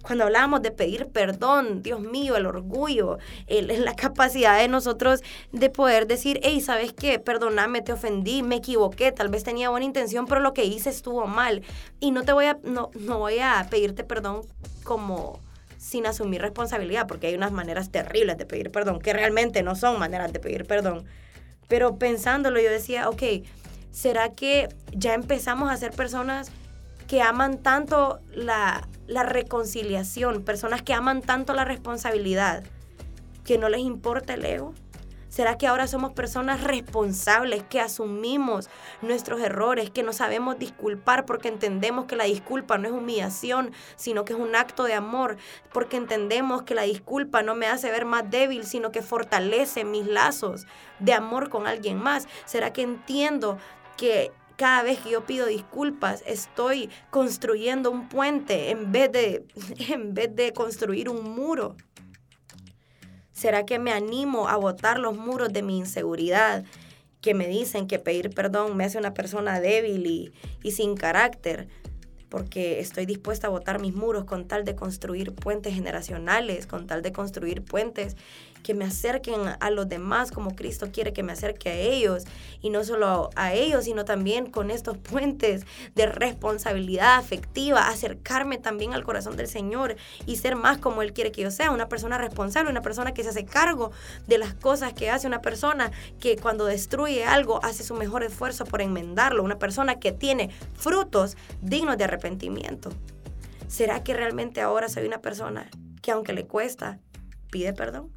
Cuando 0.02 0.23
hablábamos 0.23 0.62
de 0.62 0.70
pedir 0.70 1.08
perdón, 1.08 1.82
Dios 1.82 2.00
mío, 2.00 2.37
el 2.37 2.46
orgullo, 2.46 3.18
el, 3.49 3.85
la 3.85 3.96
capacidad 3.96 4.56
de 4.56 4.68
nosotros 4.68 5.20
de 5.50 5.68
poder 5.68 6.06
decir, 6.06 6.38
hey, 6.44 6.61
¿sabes 6.61 6.92
qué? 6.92 7.18
Perdóname, 7.18 7.82
te 7.82 7.92
ofendí, 7.92 8.44
me 8.44 8.56
equivoqué, 8.56 9.11
tal 9.11 9.30
vez 9.30 9.42
tenía 9.42 9.68
buena 9.68 9.85
intención, 9.85 10.26
pero 10.26 10.40
lo 10.40 10.54
que 10.54 10.64
hice 10.64 10.90
estuvo 10.90 11.26
mal. 11.26 11.62
Y 11.99 12.12
no 12.12 12.23
te 12.23 12.32
voy 12.32 12.44
a, 12.44 12.56
no, 12.62 12.90
no 12.94 13.18
voy 13.18 13.40
a 13.40 13.66
pedirte 13.68 14.04
perdón 14.04 14.42
como 14.85 15.40
sin 15.78 16.06
asumir 16.06 16.42
responsabilidad, 16.42 17.06
porque 17.06 17.28
hay 17.28 17.35
unas 17.35 17.52
maneras 17.52 17.90
terribles 17.90 18.38
de 18.38 18.47
pedir 18.47 18.71
perdón, 18.71 19.00
que 19.00 19.12
realmente 19.12 19.62
no 19.62 19.75
son 19.75 19.99
maneras 19.99 20.33
de 20.33 20.40
pedir 20.40 20.64
perdón. 20.66 21.04
Pero 21.68 21.99
pensándolo, 21.99 22.61
yo 22.61 22.71
decía, 22.71 23.09
ok, 23.09 23.23
¿será 23.90 24.33
que 24.33 24.68
ya 24.92 25.14
empezamos 25.14 25.71
a 25.71 25.76
ser 25.76 25.92
personas 25.92 26.50
que 27.09 27.23
aman 27.23 27.59
tanto 27.59 28.21
la, 28.33 28.88
la 29.06 29.23
reconciliación, 29.23 30.42
personas 30.42 30.83
que 30.83 30.92
aman 30.92 31.23
tanto 31.23 31.54
la 31.54 31.64
responsabilidad, 31.64 32.64
que 33.45 33.59
no 33.59 33.68
les 33.68 33.80
importa 33.80 34.35
el 34.35 34.45
ego? 34.45 34.75
¿Será 35.37 35.59
que 35.59 35.66
ahora 35.66 35.87
somos 35.87 36.14
personas 36.14 36.64
responsables, 36.64 37.62
que 37.62 37.78
asumimos 37.78 38.71
nuestros 39.02 39.38
errores, 39.43 39.90
que 39.90 40.02
nos 40.02 40.16
sabemos 40.16 40.59
disculpar 40.59 41.26
porque 41.26 41.49
entendemos 41.49 42.07
que 42.07 42.16
la 42.16 42.25
disculpa 42.25 42.78
no 42.78 42.88
es 42.88 42.95
humillación, 42.95 43.73
sino 43.97 44.25
que 44.25 44.33
es 44.33 44.38
un 44.38 44.57
acto 44.57 44.85
de 44.85 44.95
amor, 44.95 45.37
porque 45.75 45.99
entendemos 45.99 46.62
que 46.62 46.75
la 46.75 46.85
disculpa 46.85 47.43
no 47.43 47.55
me 47.55 47.66
hace 47.66 47.90
ver 47.90 48.07
más 48.07 48.31
débil, 48.31 48.64
sino 48.64 48.93
que 48.93 49.02
fortalece 49.02 49.85
mis 49.85 50.07
lazos 50.07 50.66
de 51.00 51.12
amor 51.12 51.50
con 51.50 51.66
alguien 51.66 51.99
más? 51.99 52.26
¿Será 52.47 52.73
que 52.73 52.81
entiendo 52.81 53.59
que 53.99 54.33
cada 54.57 54.85
vez 54.85 55.00
que 55.00 55.11
yo 55.11 55.26
pido 55.26 55.45
disculpas, 55.45 56.25
estoy 56.26 56.88
construyendo 57.11 57.90
un 57.90 58.09
puente 58.09 58.71
en 58.71 58.90
vez 58.90 59.12
de, 59.12 59.45
en 59.90 60.14
vez 60.14 60.35
de 60.35 60.55
construir 60.55 61.11
un 61.11 61.25
muro. 61.25 61.76
¿Será 63.37 63.66
que 63.66 63.78
me 63.78 63.93
animo 63.93 64.49
a 64.49 64.57
botar 64.57 64.99
los 64.99 65.14
muros 65.14 65.52
de 65.52 65.61
mi 65.61 65.76
inseguridad? 65.76 66.64
Que 67.21 67.35
me 67.35 67.47
dicen 67.47 67.87
que 67.87 67.99
pedir 67.99 68.31
perdón 68.31 68.78
me 68.78 68.85
hace 68.85 68.97
una 68.97 69.12
persona 69.12 69.61
débil 69.61 70.07
y, 70.07 70.33
y 70.62 70.71
sin 70.71 70.97
carácter 70.97 71.69
porque 72.31 72.81
estoy 72.81 73.05
dispuesta 73.05 73.47
a 73.47 73.50
botar 73.50 73.78
mis 73.78 73.95
muros 73.95 74.25
con 74.25 74.49
tal 74.49 74.64
de 74.64 74.75
construir 74.75 75.35
puentes 75.35 75.75
generacionales, 75.75 76.66
con 76.66 76.87
tal 76.87 77.02
de 77.02 77.12
construir 77.12 77.62
puentes 77.62 78.16
que 78.66 78.75
me 78.75 78.85
acerquen 78.85 79.42
a 79.61 79.70
los 79.70 79.88
demás 79.88 80.32
como 80.32 80.56
Cristo 80.56 80.88
quiere 80.92 81.12
que 81.12 81.23
me 81.23 81.30
acerque 81.30 81.68
a 81.68 81.75
ellos. 81.75 82.25
Y 82.61 82.70
no 82.70 82.82
solo 82.82 83.30
a 83.37 83.52
ellos, 83.52 83.85
sino 83.85 84.04
también 84.04 84.50
con 84.50 84.73
estos 84.73 84.99
puentes 84.99 85.64
de 85.94 86.06
responsabilidad 86.06 87.14
afectiva, 87.16 87.87
acercarme 87.87 88.58
también 88.58 88.92
al 88.92 89.04
corazón 89.04 89.37
del 89.37 89.46
Señor 89.46 89.94
y 90.26 90.35
ser 90.35 90.56
más 90.56 90.78
como 90.78 91.02
Él 91.02 91.12
quiere 91.12 91.30
que 91.30 91.42
yo 91.42 91.52
sea, 91.52 91.70
una 91.70 91.88
persona 91.88 92.18
responsable, 92.18 92.68
una 92.68 92.82
persona 92.82 93.14
que 93.14 93.23
se 93.23 93.28
hace 93.28 93.44
cargo 93.44 93.92
de 94.26 94.38
las 94.38 94.54
cosas 94.54 94.92
que 94.94 95.11
hace, 95.11 95.28
una 95.28 95.42
persona 95.42 95.92
que 96.18 96.37
cuando 96.37 96.64
destruye 96.64 97.25
algo 97.25 97.64
hace 97.64 97.85
su 97.85 97.94
mejor 97.94 98.25
esfuerzo 98.25 98.64
por 98.64 98.82
enmendarlo, 98.82 99.44
una 99.44 99.61
persona 99.61 100.00
que 100.00 100.11
tiene 100.11 100.50
frutos 100.75 101.37
dignos 101.62 101.99
de 101.99 102.04
arrepentimiento. 102.04 102.90
¿Será 103.68 104.02
que 104.02 104.12
realmente 104.12 104.61
ahora 104.61 104.88
soy 104.88 105.06
una 105.06 105.20
persona 105.20 105.70
que 106.02 106.11
aunque 106.11 106.32
le 106.32 106.49
cuesta, 106.49 106.99
pide 107.52 107.73
perdón? 107.73 108.11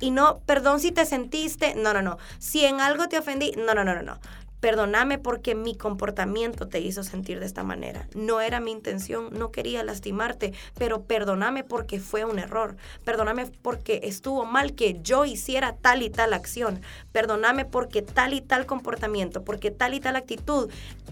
Y 0.00 0.10
no, 0.10 0.40
perdón 0.46 0.80
si 0.80 0.92
te 0.92 1.04
sentiste, 1.04 1.74
no, 1.74 1.92
no, 1.92 2.02
no. 2.02 2.18
Si 2.38 2.64
en 2.64 2.80
algo 2.80 3.08
te 3.08 3.18
ofendí, 3.18 3.52
no, 3.56 3.74
no, 3.74 3.84
no, 3.84 3.94
no, 3.94 4.02
no. 4.02 4.18
Perdóname 4.60 5.18
porque 5.18 5.54
mi 5.54 5.76
comportamiento 5.76 6.66
te 6.66 6.80
hizo 6.80 7.04
sentir 7.04 7.38
de 7.38 7.46
esta 7.46 7.62
manera. 7.62 8.08
No 8.14 8.40
era 8.40 8.58
mi 8.58 8.72
intención, 8.72 9.28
no 9.32 9.52
quería 9.52 9.84
lastimarte, 9.84 10.52
pero 10.76 11.02
perdóname 11.04 11.62
porque 11.62 12.00
fue 12.00 12.24
un 12.24 12.40
error. 12.40 12.76
Perdóname 13.04 13.46
porque 13.62 14.00
estuvo 14.02 14.44
mal 14.46 14.74
que 14.74 14.98
yo 15.00 15.24
hiciera 15.24 15.76
tal 15.76 16.02
y 16.02 16.10
tal 16.10 16.32
acción. 16.32 16.80
Perdóname 17.12 17.66
porque 17.66 18.02
tal 18.02 18.34
y 18.34 18.40
tal 18.40 18.66
comportamiento, 18.66 19.44
porque 19.44 19.70
tal 19.70 19.94
y 19.94 20.00
tal 20.00 20.16
actitud 20.16 20.68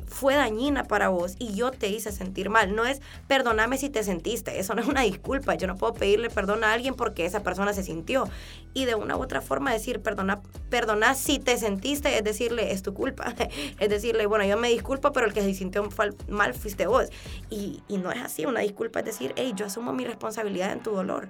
fue 0.09 0.35
dañina 0.35 0.85
para 0.85 1.09
vos 1.09 1.35
y 1.38 1.55
yo 1.55 1.71
te 1.71 1.88
hice 1.88 2.11
sentir 2.11 2.50
mal. 2.50 2.75
No 2.75 2.85
es 2.85 3.00
perdóname 3.28 3.78
si 3.78 3.90
te 3.90 4.02
sentiste, 4.02 4.59
eso 4.59 4.75
no 4.75 4.83
es 4.83 4.88
una 4.88 5.02
disculpa. 5.02 5.55
Yo 5.55 5.69
no 5.69 5.76
puedo 5.76 5.95
pedirle 5.95 6.31
perdón 6.31 6.64
a 6.64 6.73
alguien 6.73 6.95
porque 6.95 7.25
esa 7.25 7.45
persona 7.45 7.73
se 7.73 7.85
sintió. 7.85 8.28
Y 8.75 8.85
de 8.85 8.94
una 8.94 9.16
u 9.16 9.23
otra 9.23 9.40
forma 9.40 9.73
decir 9.73 10.00
perdona, 10.00 10.42
perdona 10.68 11.14
si 11.14 11.38
te 11.38 11.56
sentiste, 11.56 12.18
es 12.18 12.25
decirle 12.25 12.73
es 12.73 12.82
tu 12.82 12.92
culpa. 12.92 13.35
es 13.78 13.88
decirle, 13.88 14.26
bueno, 14.26 14.44
yo 14.44 14.56
me 14.56 14.68
disculpo, 14.68 15.12
pero 15.12 15.26
el 15.26 15.32
que 15.32 15.42
se 15.42 15.54
sintió 15.54 15.88
mal 16.28 16.54
fuiste 16.54 16.87
vos. 16.87 17.08
Y, 17.49 17.82
no 17.88 18.12
es 18.12 18.23
así, 18.23 18.44
una 18.44 18.61
disculpa 18.61 19.00
es 19.00 19.06
decir, 19.06 19.32
hey, 19.37 19.52
yo 19.56 19.66
asumo 19.66 19.92
mi 19.92 20.04
responsabilidad 20.04 20.73
en 20.73 20.82
tu 20.82 20.90
dolor. 20.90 21.28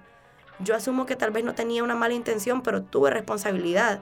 Yo 0.59 0.75
asumo 0.75 1.07
que 1.07 1.17
tal 1.17 1.31
vez 1.31 1.45
no 1.45 1.55
tenía 1.55 1.85
una 1.85 1.95
mala 1.95 2.15
intención, 2.15 2.63
pero 2.63 2.83
tuve 2.83 3.11
responsabilidad 3.11 4.01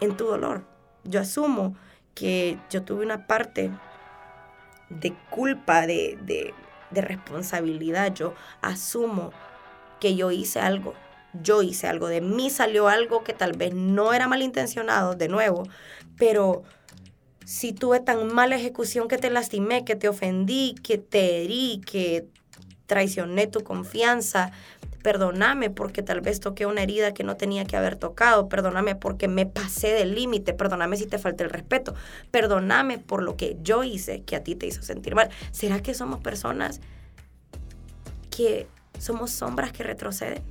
en 0.00 0.16
tu 0.16 0.26
dolor. 0.26 0.64
Yo 1.04 1.20
asumo 1.20 1.76
que 2.14 2.58
yo 2.70 2.82
tuve 2.82 3.04
una 3.04 3.26
parte 3.26 3.70
de 4.88 5.14
culpa, 5.30 5.86
de, 5.86 6.18
de, 6.22 7.00
responsabilidad. 7.00 8.12
Yo 8.12 8.34
asumo 8.60 9.32
que 10.00 10.16
yo 10.16 10.30
hice 10.30 10.60
algo. 10.60 10.94
Yo 11.34 11.62
hice 11.62 11.86
algo. 11.86 12.08
De 12.08 12.20
mí 12.20 12.50
salió 12.50 12.88
algo 12.88 13.24
que 13.24 13.32
tal 13.32 13.52
vez 13.52 13.74
no 13.74 14.12
era 14.12 14.28
malintencionado, 14.28 15.14
de 15.14 15.28
nuevo, 15.28 15.64
pero 16.16 16.62
si 17.44 17.72
tuve 17.72 18.00
tan 18.00 18.32
mala 18.32 18.56
ejecución 18.56 19.08
que 19.08 19.18
te 19.18 19.30
lastimé, 19.30 19.84
que 19.84 19.96
te 19.96 20.08
ofendí, 20.08 20.74
que 20.82 20.98
te 20.98 21.42
herí, 21.42 21.80
que 21.84 22.28
traicioné 22.86 23.46
tu 23.46 23.64
confianza, 23.64 24.52
perdóname 25.02 25.70
porque 25.70 26.02
tal 26.02 26.20
vez 26.20 26.40
toqué 26.40 26.66
una 26.66 26.82
herida 26.82 27.14
que 27.14 27.24
no 27.24 27.36
tenía 27.36 27.64
que 27.64 27.76
haber 27.76 27.96
tocado, 27.96 28.48
perdóname 28.48 28.94
porque 28.94 29.28
me 29.28 29.46
pasé 29.46 29.88
del 29.88 30.14
límite, 30.14 30.52
perdóname 30.54 30.96
si 30.96 31.06
te 31.06 31.18
falté 31.18 31.44
el 31.44 31.50
respeto, 31.50 31.94
perdóname 32.30 32.98
por 32.98 33.22
lo 33.22 33.36
que 33.36 33.56
yo 33.62 33.82
hice 33.82 34.22
que 34.22 34.36
a 34.36 34.44
ti 34.44 34.54
te 34.54 34.66
hizo 34.66 34.82
sentir 34.82 35.14
mal. 35.14 35.30
¿Será 35.52 35.82
que 35.82 35.94
somos 35.94 36.20
personas 36.20 36.80
que 38.30 38.66
somos 38.98 39.30
sombras 39.30 39.72
que 39.72 39.82
retroceden? 39.82 40.42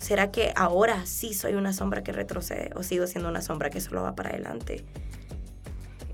¿Será 0.00 0.32
que 0.32 0.52
ahora 0.56 1.04
sí 1.04 1.34
soy 1.34 1.52
una 1.54 1.74
sombra 1.74 2.02
que 2.02 2.10
retrocede 2.10 2.70
o 2.74 2.82
sigo 2.82 3.06
siendo 3.06 3.28
una 3.28 3.42
sombra 3.42 3.68
que 3.68 3.82
solo 3.82 4.02
va 4.02 4.14
para 4.14 4.30
adelante? 4.30 4.82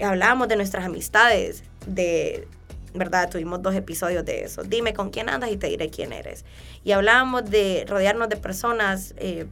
Hablábamos 0.00 0.48
de 0.48 0.56
nuestras 0.56 0.84
amistades, 0.84 1.62
de 1.86 2.48
¿verdad? 2.94 3.30
Tuvimos 3.30 3.62
dos 3.62 3.76
episodios 3.76 4.24
de 4.24 4.42
eso. 4.42 4.64
Dime 4.64 4.92
con 4.92 5.10
quién 5.10 5.28
andas 5.28 5.50
y 5.52 5.56
te 5.56 5.68
diré 5.68 5.88
quién 5.88 6.12
eres. 6.12 6.44
Y 6.82 6.92
hablábamos 6.92 7.48
de 7.48 7.84
rodearnos 7.88 8.28
de 8.28 8.36
personas 8.36 9.14
eh, 9.18 9.46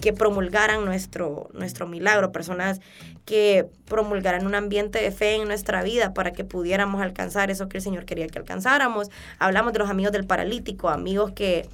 que 0.00 0.12
promulgaran 0.12 0.84
nuestro, 0.84 1.48
nuestro 1.52 1.88
milagro, 1.88 2.30
personas 2.30 2.80
que 3.24 3.66
promulgaran 3.86 4.46
un 4.46 4.54
ambiente 4.54 5.00
de 5.00 5.10
fe 5.10 5.34
en 5.34 5.48
nuestra 5.48 5.82
vida 5.82 6.14
para 6.14 6.32
que 6.32 6.44
pudiéramos 6.44 7.02
alcanzar 7.02 7.50
eso 7.50 7.68
que 7.68 7.78
el 7.78 7.82
Señor 7.82 8.04
quería 8.04 8.28
que 8.28 8.38
alcanzáramos. 8.38 9.10
Hablamos 9.40 9.72
de 9.72 9.80
los 9.80 9.90
amigos 9.90 10.12
del 10.12 10.26
paralítico, 10.26 10.90
amigos 10.90 11.32
que 11.32 11.68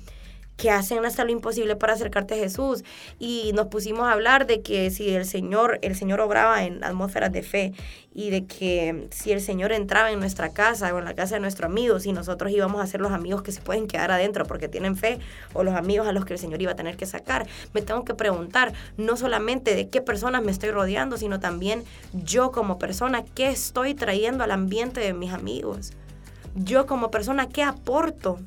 que 0.61 0.71
hacen 0.71 1.03
hasta 1.07 1.25
lo 1.25 1.31
imposible 1.31 1.75
para 1.75 1.95
acercarte 1.95 2.35
a 2.35 2.37
Jesús. 2.37 2.85
Y 3.19 3.53
nos 3.55 3.69
pusimos 3.69 4.07
a 4.07 4.13
hablar 4.13 4.47
de 4.47 4.61
que 4.61 4.91
si 4.91 5.09
el 5.09 5.25
Señor, 5.25 5.79
el 5.81 5.97
Señor 5.97 6.21
obraba 6.21 6.65
en 6.65 6.85
atmósferas 6.85 7.33
de 7.33 7.43
fe 7.43 7.73
y 8.13 8.29
de 8.29 8.45
que 8.45 9.09
si 9.11 9.33
el 9.33 9.41
Señor 9.41 9.73
entraba 9.73 10.11
en 10.11 10.21
nuestra 10.21 10.51
casa 10.51 10.95
o 10.95 10.99
en 10.99 11.07
la 11.07 11.15
casa 11.15 11.37
de 11.37 11.41
nuestro 11.41 11.65
amigo, 11.65 11.99
si 11.99 12.13
nosotros 12.13 12.53
íbamos 12.53 12.83
a 12.83 12.87
ser 12.87 13.01
los 13.01 13.13
amigos 13.13 13.43
que 13.43 13.53
se 13.53 13.63
pueden 13.63 13.87
quedar 13.87 14.11
adentro 14.11 14.45
porque 14.45 14.69
tienen 14.69 14.97
fe 14.97 15.19
o 15.55 15.65
los 15.65 15.75
amigos 15.75 16.07
a 16.07 16.13
los 16.13 16.27
que 16.27 16.35
el 16.35 16.39
Señor 16.39 16.61
iba 16.61 16.73
a 16.73 16.77
tener 16.77 16.99
que 16.99 17.07
sacar, 17.07 17.47
me 17.73 17.81
tengo 17.81 18.05
que 18.05 18.13
preguntar 18.13 18.75
no 18.99 19.17
solamente 19.17 19.75
de 19.75 19.89
qué 19.89 20.03
personas 20.03 20.43
me 20.43 20.53
estoy 20.53 20.73
rodeando, 20.73 21.17
sino 21.17 21.41
también 21.41 21.85
yo 22.13 22.53
como 22.53 22.79
persona, 22.79 23.25
qué 23.25 23.49
estoy 23.49 23.95
trayendo 23.95 24.45
al 24.45 24.51
ambiente 24.51 25.01
de 25.01 25.15
mis 25.15 25.33
amigos. 25.33 25.93
Yo 26.55 26.85
como 26.85 27.11
persona, 27.11 27.49
¿qué 27.49 27.63
aporto? 27.63 28.39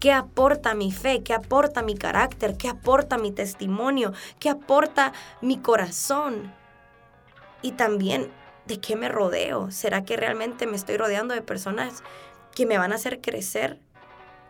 ¿Qué 0.00 0.12
aporta 0.12 0.74
mi 0.74 0.92
fe? 0.92 1.22
¿Qué 1.22 1.34
aporta 1.34 1.82
mi 1.82 1.94
carácter? 1.94 2.56
¿Qué 2.56 2.68
aporta 2.68 3.18
mi 3.18 3.32
testimonio? 3.32 4.14
¿Qué 4.38 4.48
aporta 4.48 5.12
mi 5.42 5.58
corazón? 5.58 6.54
Y 7.60 7.72
también, 7.72 8.30
¿de 8.64 8.80
qué 8.80 8.96
me 8.96 9.10
rodeo? 9.10 9.70
¿Será 9.70 10.02
que 10.02 10.16
realmente 10.16 10.66
me 10.66 10.76
estoy 10.76 10.96
rodeando 10.96 11.34
de 11.34 11.42
personas 11.42 12.02
que 12.54 12.64
me 12.64 12.78
van 12.78 12.92
a 12.92 12.94
hacer 12.94 13.20
crecer 13.20 13.78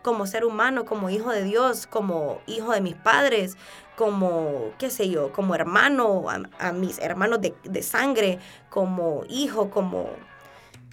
como 0.01 0.25
ser 0.25 0.45
humano, 0.45 0.85
como 0.85 1.09
hijo 1.09 1.31
de 1.31 1.43
Dios, 1.43 1.85
como 1.85 2.39
hijo 2.47 2.71
de 2.71 2.79
mis 2.79 2.95
padres, 2.95 3.57
como, 3.97 4.71
qué 4.77 4.89
sé 4.89 5.09
yo, 5.09 5.33
como 5.33 5.53
hermano 5.53 6.27
a, 6.59 6.71
mis 6.71 6.97
hermanos 6.99 7.41
de, 7.41 7.53
de, 7.63 7.83
sangre, 7.83 8.39
como 8.69 9.25
hijo, 9.27 9.69
como 9.69 10.09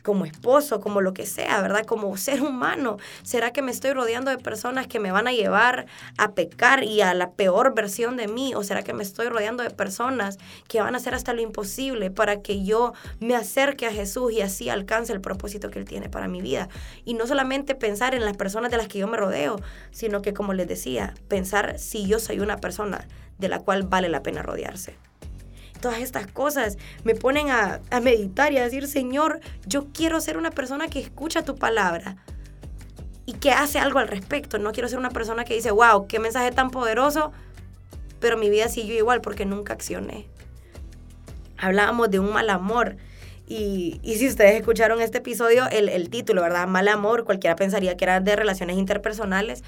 como 0.09 0.25
esposo, 0.25 0.81
como 0.81 1.03
lo 1.03 1.13
que 1.13 1.27
sea, 1.27 1.61
¿verdad? 1.61 1.85
Como 1.85 2.17
ser 2.17 2.41
humano. 2.41 2.97
¿Será 3.25 3.53
que 3.53 3.61
me 3.61 3.71
estoy 3.71 3.93
rodeando 3.93 4.31
de 4.31 4.39
personas 4.39 4.87
que 4.87 5.01
me 5.01 5.13
van 5.13 5.29
a 5.29 5.33
llevar 5.33 5.85
a 6.17 6.33
pecar 6.33 6.83
y 6.83 7.03
a 7.03 7.13
la 7.13 7.33
peor 7.33 7.75
versión 7.75 8.17
de 8.17 8.27
mí? 8.27 8.55
¿O 8.55 8.65
será 8.65 8.83
que 8.83 8.95
me 8.95 9.03
estoy 9.03 9.29
rodeando 9.29 9.63
de 9.63 9.69
personas 9.69 10.39
que 10.67 10.81
van 10.81 10.95
a 10.95 10.97
hacer 10.97 11.15
hasta 11.15 11.35
lo 11.35 11.43
imposible 11.43 12.11
para 12.11 12.41
que 12.41 12.65
yo 12.65 12.95
me 13.21 13.37
acerque 13.37 13.85
a 13.85 13.93
Jesús 13.93 14.33
y 14.33 14.41
así 14.41 14.71
alcance 14.71 15.13
el 15.13 15.21
propósito 15.21 15.69
que 15.71 15.79
Él 15.79 15.85
tiene 15.85 16.09
para 16.09 16.27
mi 16.27 16.41
vida? 16.41 16.71
Y 17.05 17.13
no 17.13 17.27
solamente 17.27 17.75
pensar 17.75 18.15
en 18.15 18.25
las 18.25 18.35
personas 18.35 18.71
de 18.71 18.79
las 18.79 18.89
que 18.89 19.01
yo 19.01 19.09
me 19.09 19.19
rodeo, 19.19 19.61
sino 19.91 20.23
que, 20.23 20.33
como 20.33 20.55
les 20.55 20.69
decía, 20.69 21.13
pensar 21.29 21.79
si 21.79 22.07
yo 22.07 22.19
soy 22.19 22.41
una 22.41 22.57
persona 22.57 23.07
de 23.37 23.49
la 23.49 23.59
cual 23.59 23.83
vale 23.83 24.09
la 24.09 24.23
pena 24.23 24.41
rodearse 24.41 24.97
todas 25.79 25.99
estas 26.01 26.27
cosas 26.27 26.79
me 27.05 27.15
ponen 27.15 27.51
a, 27.51 27.81
meditar 28.03 28.53
y 28.53 28.59
a 28.59 28.65
decir, 28.65 28.87
Señor, 28.87 29.41
yo 29.67 29.89
quiero 29.93 30.21
ser 30.21 30.37
una 30.37 30.51
persona 30.51 30.89
que 30.89 31.01
escucha 31.01 31.43
tu 31.43 31.57
palabra 31.57 32.17
y 33.27 33.35
que 33.35 33.53
hace 33.53 33.79
algo 33.79 33.99
al 33.99 34.09
respecto. 34.09 34.59
No 34.59 34.73
quiero 34.73 34.89
ser 34.89 34.99
una 34.99 35.11
persona 35.11 35.45
que 35.45 35.55
dice, 35.55 35.71
wow, 35.71 36.07
qué 36.07 36.19
mensaje 36.19 36.51
tan 36.51 36.71
poderoso, 36.71 37.33
pero 38.21 38.37
mi 38.37 38.51
vida 38.51 38.69
siguió 38.69 38.97
igual 38.97 39.21
porque 39.21 39.45
nunca 39.45 39.73
accioné. 39.73 40.29
Hablábamos 41.57 42.11
de 42.11 42.19
un 42.19 42.33
mal 42.33 42.51
amor. 42.51 42.97
Y, 43.47 44.01
si 44.05 44.29
ustedes 44.29 44.61
escucharon 44.61 45.01
este 45.01 45.19
episodio, 45.19 45.69
el, 45.71 45.89
el 45.89 46.11
título, 46.11 46.43
¿verdad? 46.43 46.67
Mal 46.67 46.87
amor, 46.89 47.25
cualquiera 47.25 47.57
pensaría 47.57 47.97
que 47.97 48.05
era 48.05 48.21
de 48.21 48.37
relaciones 48.37 48.77
interpersonales, 48.77 49.65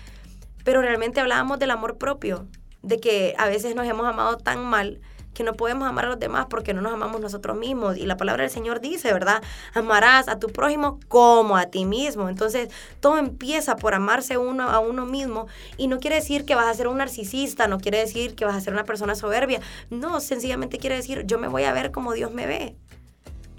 pero 0.64 0.82
realmente 0.82 1.20
hablábamos 1.20 1.58
del 1.58 1.70
amor 1.70 1.96
propio, 1.96 2.46
de 2.82 3.00
que 3.00 3.34
a 3.38 3.46
veces 3.46 3.74
nos 3.74 3.86
hemos 3.86 4.06
amado 4.06 4.36
tan 4.36 4.64
mal 4.64 5.00
que 5.34 5.44
no 5.44 5.54
podemos 5.54 5.88
amar 5.88 6.06
a 6.06 6.08
los 6.08 6.18
demás 6.18 6.46
porque 6.50 6.74
no 6.74 6.82
nos 6.82 6.92
amamos 6.92 7.20
nosotros 7.20 7.56
mismos. 7.56 7.96
Y 7.96 8.06
la 8.06 8.16
palabra 8.16 8.42
del 8.42 8.50
Señor 8.50 8.80
dice, 8.80 9.12
¿verdad? 9.12 9.42
Amarás 9.74 10.28
a 10.28 10.38
tu 10.38 10.48
prójimo 10.48 10.98
como 11.08 11.56
a 11.56 11.66
ti 11.66 11.84
mismo. 11.84 12.28
Entonces, 12.28 12.68
todo 13.00 13.18
empieza 13.18 13.76
por 13.76 13.94
amarse 13.94 14.38
uno 14.38 14.68
a 14.70 14.80
uno 14.80 15.06
mismo. 15.06 15.46
Y 15.76 15.88
no 15.88 15.98
quiere 15.98 16.16
decir 16.16 16.44
que 16.44 16.54
vas 16.54 16.66
a 16.66 16.74
ser 16.74 16.88
un 16.88 16.98
narcisista, 16.98 17.68
no 17.68 17.78
quiere 17.78 17.98
decir 17.98 18.34
que 18.34 18.44
vas 18.44 18.56
a 18.56 18.60
ser 18.60 18.72
una 18.72 18.84
persona 18.84 19.14
soberbia. 19.14 19.60
No, 19.88 20.20
sencillamente 20.20 20.78
quiere 20.78 20.96
decir, 20.96 21.24
yo 21.26 21.38
me 21.38 21.48
voy 21.48 21.64
a 21.64 21.72
ver 21.72 21.90
como 21.90 22.12
Dios 22.12 22.32
me 22.32 22.46
ve. 22.46 22.76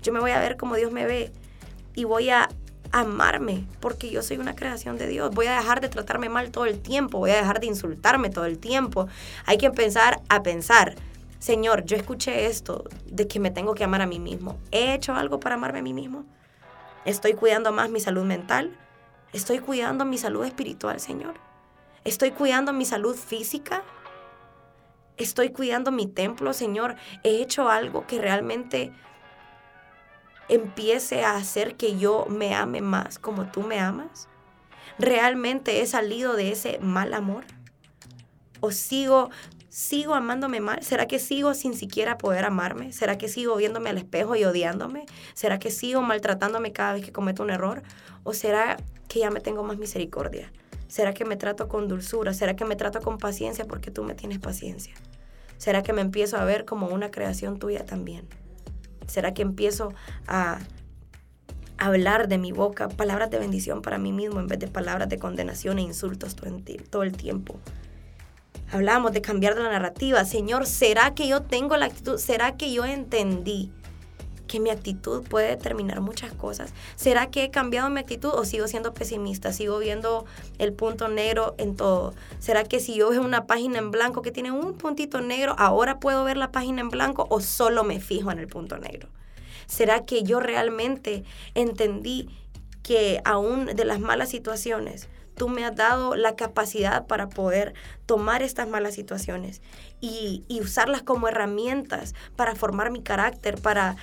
Yo 0.01 0.11
me 0.11 0.19
voy 0.19 0.31
a 0.31 0.39
ver 0.39 0.57
como 0.57 0.75
Dios 0.75 0.91
me 0.91 1.05
ve. 1.05 1.31
Y 1.95 2.05
voy 2.05 2.29
a 2.29 2.49
amarme, 2.91 3.65
porque 3.79 4.09
yo 4.09 4.21
soy 4.21 4.37
una 4.37 4.55
creación 4.55 4.97
de 4.97 5.07
Dios. 5.07 5.33
Voy 5.33 5.47
a 5.47 5.55
dejar 5.55 5.81
de 5.81 5.89
tratarme 5.89 6.29
mal 6.29 6.51
todo 6.51 6.65
el 6.65 6.79
tiempo, 6.79 7.19
voy 7.19 7.31
a 7.31 7.37
dejar 7.37 7.59
de 7.59 7.67
insultarme 7.67 8.29
todo 8.29 8.45
el 8.45 8.57
tiempo. 8.57 9.07
Hay 9.45 9.57
que 9.57 9.67
empezar 9.67 10.21
a 10.29 10.43
pensar 10.43 10.95
Señor, 11.41 11.85
yo 11.85 11.97
escuché 11.97 12.45
esto 12.45 12.83
de 13.03 13.27
que 13.27 13.39
me 13.39 13.49
tengo 13.49 13.73
que 13.73 13.83
amar 13.83 14.03
a 14.03 14.05
mí 14.05 14.19
mismo. 14.19 14.59
¿He 14.69 14.93
hecho 14.93 15.15
algo 15.15 15.39
para 15.39 15.55
amarme 15.55 15.79
a 15.79 15.81
mí 15.81 15.91
mismo? 15.91 16.23
¿Estoy 17.03 17.33
cuidando 17.33 17.71
más 17.71 17.89
mi 17.89 17.99
salud 17.99 18.23
mental? 18.25 18.77
¿Estoy 19.33 19.57
cuidando 19.57 20.05
mi 20.05 20.19
salud 20.19 20.45
espiritual, 20.45 20.99
Señor? 20.99 21.33
¿Estoy 22.03 22.29
cuidando 22.29 22.73
mi 22.73 22.85
salud 22.85 23.15
física? 23.15 23.81
¿Estoy 25.17 25.49
cuidando 25.49 25.91
mi 25.91 26.05
templo, 26.05 26.53
Señor? 26.53 26.95
¿He 27.23 27.41
hecho 27.41 27.69
algo 27.69 28.05
que 28.05 28.21
realmente 28.21 28.93
empiece 30.47 31.25
a 31.25 31.37
hacer 31.37 31.75
que 31.75 31.97
yo 31.97 32.27
me 32.29 32.53
ame 32.53 32.81
más 32.81 33.17
como 33.17 33.47
tú 33.47 33.63
me 33.63 33.79
amas? 33.79 34.29
¿Realmente 34.99 35.81
he 35.81 35.87
salido 35.87 36.35
de 36.35 36.51
ese 36.51 36.77
mal 36.77 37.15
amor? 37.15 37.45
¿O 38.59 38.69
sigo 38.69 39.31
¿Sigo 39.71 40.15
amándome 40.15 40.59
mal? 40.59 40.83
¿Será 40.83 41.07
que 41.07 41.17
sigo 41.17 41.53
sin 41.53 41.75
siquiera 41.75 42.17
poder 42.17 42.43
amarme? 42.43 42.91
¿Será 42.91 43.17
que 43.17 43.29
sigo 43.29 43.55
viéndome 43.55 43.89
al 43.89 43.97
espejo 43.97 44.35
y 44.35 44.43
odiándome? 44.43 45.05
¿Será 45.33 45.59
que 45.59 45.71
sigo 45.71 46.01
maltratándome 46.01 46.73
cada 46.73 46.91
vez 46.91 47.05
que 47.05 47.13
cometo 47.13 47.41
un 47.41 47.51
error? 47.51 47.81
¿O 48.23 48.33
será 48.33 48.75
que 49.07 49.19
ya 49.19 49.31
me 49.31 49.39
tengo 49.39 49.63
más 49.63 49.77
misericordia? 49.77 50.51
¿Será 50.89 51.13
que 51.13 51.23
me 51.23 51.37
trato 51.37 51.69
con 51.69 51.87
dulzura? 51.87 52.33
¿Será 52.33 52.57
que 52.57 52.65
me 52.65 52.75
trato 52.75 52.99
con 52.99 53.17
paciencia 53.17 53.63
porque 53.63 53.91
tú 53.91 54.03
me 54.03 54.13
tienes 54.13 54.39
paciencia? 54.39 54.93
¿Será 55.57 55.83
que 55.83 55.93
me 55.93 56.01
empiezo 56.01 56.35
a 56.35 56.43
ver 56.43 56.65
como 56.65 56.87
una 56.87 57.09
creación 57.09 57.57
tuya 57.57 57.85
también? 57.85 58.27
¿Será 59.07 59.33
que 59.33 59.41
empiezo 59.41 59.93
a 60.27 60.59
hablar 61.77 62.27
de 62.27 62.37
mi 62.37 62.51
boca 62.51 62.89
palabras 62.89 63.29
de 63.29 63.39
bendición 63.39 63.81
para 63.81 63.97
mí 63.99 64.11
mismo 64.11 64.41
en 64.41 64.47
vez 64.47 64.59
de 64.59 64.67
palabras 64.67 65.07
de 65.07 65.17
condenación 65.17 65.79
e 65.79 65.83
insultos 65.83 66.35
todo 66.89 67.03
el 67.03 67.15
tiempo? 67.15 67.57
Hablamos 68.71 69.11
de 69.11 69.21
cambiar 69.21 69.57
la 69.57 69.69
narrativa. 69.69 70.23
Señor, 70.23 70.65
¿será 70.65 71.13
que 71.13 71.27
yo 71.27 71.41
tengo 71.41 71.75
la 71.75 71.87
actitud? 71.87 72.17
¿Será 72.17 72.55
que 72.55 72.71
yo 72.71 72.85
entendí 72.85 73.69
que 74.47 74.61
mi 74.61 74.69
actitud 74.69 75.23
puede 75.27 75.49
determinar 75.49 75.99
muchas 75.99 76.33
cosas? 76.33 76.73
¿Será 76.95 77.29
que 77.29 77.43
he 77.43 77.51
cambiado 77.51 77.89
mi 77.89 77.99
actitud 77.99 78.29
o 78.29 78.45
sigo 78.45 78.69
siendo 78.69 78.93
pesimista? 78.93 79.51
¿Sigo 79.51 79.77
viendo 79.79 80.25
el 80.57 80.71
punto 80.71 81.09
negro 81.09 81.53
en 81.57 81.75
todo? 81.75 82.13
¿Será 82.39 82.63
que 82.63 82.79
si 82.79 82.95
yo 82.95 83.09
veo 83.09 83.21
una 83.21 83.45
página 83.45 83.77
en 83.77 83.91
blanco 83.91 84.21
que 84.21 84.31
tiene 84.31 84.51
un 84.51 84.73
puntito 84.77 85.19
negro, 85.19 85.53
ahora 85.57 85.99
puedo 85.99 86.23
ver 86.23 86.37
la 86.37 86.53
página 86.53 86.79
en 86.79 86.89
blanco 86.89 87.27
o 87.29 87.41
solo 87.41 87.83
me 87.83 87.99
fijo 87.99 88.31
en 88.31 88.39
el 88.39 88.47
punto 88.47 88.77
negro? 88.77 89.09
¿Será 89.67 90.05
que 90.05 90.23
yo 90.23 90.39
realmente 90.39 91.25
entendí 91.55 92.29
que 92.83 93.21
aún 93.25 93.65
de 93.65 93.83
las 93.83 93.99
malas 93.99 94.29
situaciones 94.29 95.09
tú 95.35 95.49
me 95.49 95.65
has 95.65 95.75
dado 95.75 96.15
la 96.15 96.35
capacidad 96.35 97.07
para 97.07 97.29
poder 97.29 97.73
tomar 98.05 98.43
estas 98.43 98.67
malas 98.67 98.95
situaciones 98.95 99.61
y, 99.99 100.45
usarlas 100.61 101.01
como 101.01 101.27
herramientas 101.27 102.13
para 102.35 102.55
formar 102.55 102.91
mi 102.91 103.01
carácter, 103.01 103.59
para, 103.61 103.95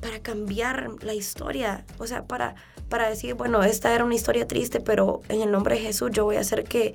para 0.00 0.20
cambiar 0.20 0.90
la 1.02 1.14
historia, 1.14 1.84
o 1.98 2.06
sea, 2.06 2.24
para, 2.24 2.54
para 2.88 3.08
decir, 3.08 3.34
bueno, 3.34 3.62
esta 3.62 3.94
era 3.94 4.04
una 4.04 4.14
historia 4.14 4.46
triste, 4.46 4.80
pero 4.80 5.22
en 5.28 5.40
el 5.42 5.50
nombre 5.50 5.76
de 5.76 5.82
Jesús 5.82 6.10
yo 6.12 6.24
voy 6.24 6.36
a 6.36 6.40
hacer 6.40 6.64
que 6.64 6.94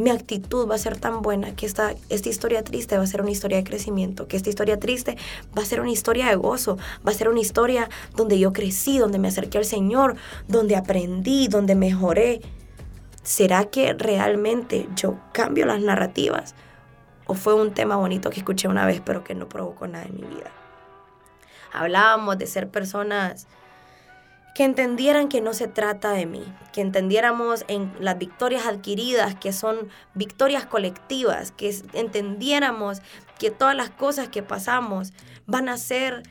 mi 0.00 0.10
actitud 0.10 0.68
va 0.68 0.76
a 0.76 0.78
ser 0.78 0.98
tan 0.98 1.20
buena 1.20 1.54
que 1.54 1.66
esta, 1.66 1.94
esta 2.08 2.28
historia 2.28 2.64
triste 2.64 2.96
va 2.96 3.04
a 3.04 3.06
ser 3.06 3.20
una 3.20 3.30
historia 3.30 3.58
de 3.58 3.64
crecimiento, 3.64 4.26
que 4.26 4.36
esta 4.36 4.48
historia 4.48 4.80
triste 4.80 5.16
va 5.56 5.62
a 5.62 5.66
ser 5.66 5.80
una 5.80 5.90
historia 5.90 6.28
de 6.28 6.36
gozo, 6.36 6.78
va 7.06 7.12
a 7.12 7.14
ser 7.14 7.28
una 7.28 7.40
historia 7.40 7.90
donde 8.16 8.38
yo 8.38 8.52
crecí, 8.52 8.98
donde 8.98 9.18
me 9.18 9.28
acerqué 9.28 9.58
al 9.58 9.66
Señor, 9.66 10.16
donde 10.48 10.76
aprendí, 10.76 11.48
donde 11.48 11.74
mejoré. 11.74 12.40
¿Será 13.22 13.66
que 13.66 13.92
realmente 13.92 14.88
yo 14.96 15.18
cambio 15.32 15.66
las 15.66 15.82
narrativas? 15.82 16.54
¿O 17.26 17.34
fue 17.34 17.54
un 17.54 17.74
tema 17.74 17.96
bonito 17.96 18.30
que 18.30 18.40
escuché 18.40 18.68
una 18.68 18.86
vez 18.86 19.02
pero 19.04 19.22
que 19.22 19.34
no 19.34 19.48
provocó 19.48 19.86
nada 19.86 20.06
en 20.06 20.16
mi 20.16 20.22
vida? 20.22 20.50
Hablábamos 21.72 22.38
de 22.38 22.46
ser 22.46 22.70
personas 22.70 23.46
que 24.54 24.64
entendieran 24.64 25.28
que 25.28 25.40
no 25.40 25.54
se 25.54 25.68
trata 25.68 26.12
de 26.12 26.26
mí, 26.26 26.42
que 26.72 26.80
entendiéramos 26.80 27.64
en 27.68 27.92
las 28.00 28.18
victorias 28.18 28.66
adquiridas, 28.66 29.34
que 29.34 29.52
son 29.52 29.88
victorias 30.14 30.66
colectivas, 30.66 31.52
que 31.52 31.74
entendiéramos 31.92 33.00
que 33.38 33.50
todas 33.50 33.76
las 33.76 33.90
cosas 33.90 34.28
que 34.28 34.42
pasamos 34.42 35.12
van 35.46 35.68
a 35.68 35.76
ser 35.76 36.22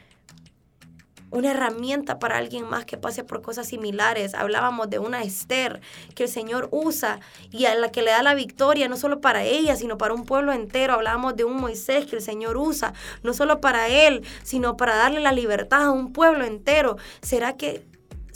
una 1.32 1.52
herramienta 1.52 2.20
para 2.20 2.38
alguien 2.38 2.68
más 2.68 2.86
que 2.86 2.98
pase 2.98 3.24
por 3.24 3.42
cosas 3.42 3.68
similares. 3.68 4.34
Hablábamos 4.34 4.90
de 4.90 5.00
una 5.00 5.22
Esther 5.22 5.82
que 6.16 6.24
el 6.24 6.30
Señor 6.30 6.70
usa 6.72 7.20
y 7.52 7.66
a 7.66 7.76
la 7.76 7.92
que 7.92 8.02
le 8.02 8.12
da 8.12 8.24
la 8.24 8.34
victoria, 8.34 8.88
no 8.88 8.98
solo 8.98 9.22
para 9.22 9.44
ella, 9.44 9.76
sino 9.76 9.98
para 9.98 10.14
un 10.14 10.26
pueblo 10.26 10.54
entero. 10.54 10.94
Hablábamos 10.94 11.36
de 11.36 11.44
un 11.44 11.58
Moisés 11.58 12.06
que 12.06 12.16
el 12.16 12.22
Señor 12.22 12.58
usa, 12.58 12.94
no 13.24 13.34
solo 13.34 13.62
para 13.62 13.88
él, 13.88 14.24
sino 14.44 14.76
para 14.78 14.96
darle 14.96 15.20
la 15.20 15.32
libertad 15.32 15.84
a 15.84 15.92
un 15.92 16.14
pueblo 16.14 16.46
entero. 16.46 16.98
¿Será 17.22 17.58
que 17.58 17.86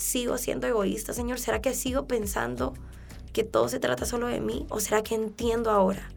sigo 0.04 0.38
siendo 0.38 0.68
egoísta, 0.68 1.14
Señor? 1.14 1.40
¿Será 1.40 1.62
que 1.62 1.74
sigo 1.74 2.06
pensando 2.06 2.74
que 3.32 3.44
todo 3.44 3.70
se 3.70 3.80
trata 3.80 4.06
solo 4.06 4.28
de 4.28 4.42
mí? 4.42 4.66
¿O 4.70 4.80
será 4.80 5.02
que 5.02 5.16
entiendo 5.16 5.72
ahora 5.72 6.10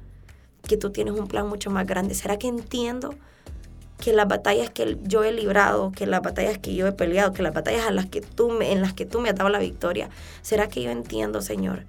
que 0.67 0.77
tú 0.77 0.91
tienes 0.91 1.15
un 1.15 1.29
plan 1.29 1.49
mucho 1.49 1.71
más 1.71 1.87
grande? 1.87 2.15
¿Será 2.15 2.37
que 2.37 2.49
entiendo 2.49 3.15
que 3.99 4.13
las 4.13 4.29
batallas 4.29 4.71
que 4.71 4.99
yo 5.05 5.25
he 5.25 5.33
librado, 5.33 5.93
que 5.93 6.07
las 6.07 6.21
batallas 6.21 6.59
que 6.59 6.75
yo 6.75 6.87
he 6.87 6.93
peleado, 6.93 7.33
que 7.33 7.43
las 7.43 7.55
batallas 7.55 7.91
las 7.95 8.07
que 8.07 8.21
tú 8.21 8.61
en 8.61 8.83
las 8.83 8.93
que 8.93 9.07
tú 9.07 9.21
me 9.21 9.31
has 9.31 9.37
dado 9.37 9.49
la 9.49 9.61
victoria, 9.61 10.11
¿será 10.43 10.69
que 10.69 10.83
yo 10.83 10.91
entiendo, 10.91 11.41
Señor? 11.41 11.85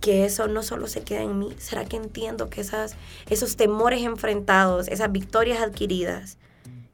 que 0.00 0.24
eso 0.24 0.46
no 0.46 0.62
solo 0.62 0.86
se 0.86 1.02
queda 1.02 1.22
en 1.22 1.36
mí, 1.36 1.52
¿será 1.58 1.84
que 1.84 1.96
entiendo 1.96 2.48
que 2.48 2.60
esas, 2.60 2.94
esos 3.28 3.56
temores 3.56 4.02
enfrentados, 4.02 4.86
esas 4.86 5.10
victorias 5.10 5.60
adquiridas 5.60 6.38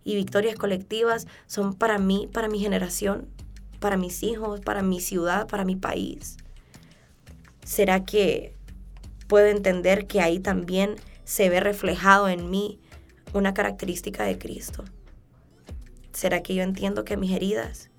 y 0.02 0.14
victorias 0.14 0.54
colectivas 0.56 1.26
son 1.46 1.74
para 1.74 1.98
mí, 1.98 2.26
para 2.32 2.48
mi 2.48 2.58
generación? 2.58 3.28
Para 3.82 3.98
mis 3.98 4.22
hijos, 4.22 4.60
para 4.60 4.82
mi 4.82 5.00
ciudad, 5.00 5.46
para 5.46 5.66
mi 5.66 5.76
país. 5.76 6.38
¿Será 7.64 8.06
que 8.06 8.56
puedo 9.26 9.48
entender 9.48 10.06
que 10.06 10.22
ahí 10.22 10.38
también 10.38 10.94
se 11.24 11.50
ve 11.50 11.60
reflejado 11.60 12.28
en 12.28 12.48
mí 12.48 12.80
una 13.34 13.52
característica 13.52 14.24
de 14.24 14.38
Cristo? 14.38 14.84
¿Será 16.12 16.42
que 16.42 16.54
yo 16.54 16.62
entiendo 16.62 17.04
que 17.04 17.16
mis 17.18 17.32
heridas 17.32 17.90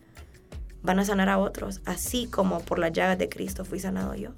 van 0.81 0.99
a 0.99 1.05
sanar 1.05 1.29
a 1.29 1.37
otros, 1.37 1.81
así 1.85 2.27
como 2.27 2.59
por 2.61 2.79
las 2.79 2.91
llagas 2.91 3.17
de 3.17 3.29
Cristo 3.29 3.65
fui 3.65 3.79
sanado 3.79 4.15
yo? 4.15 4.31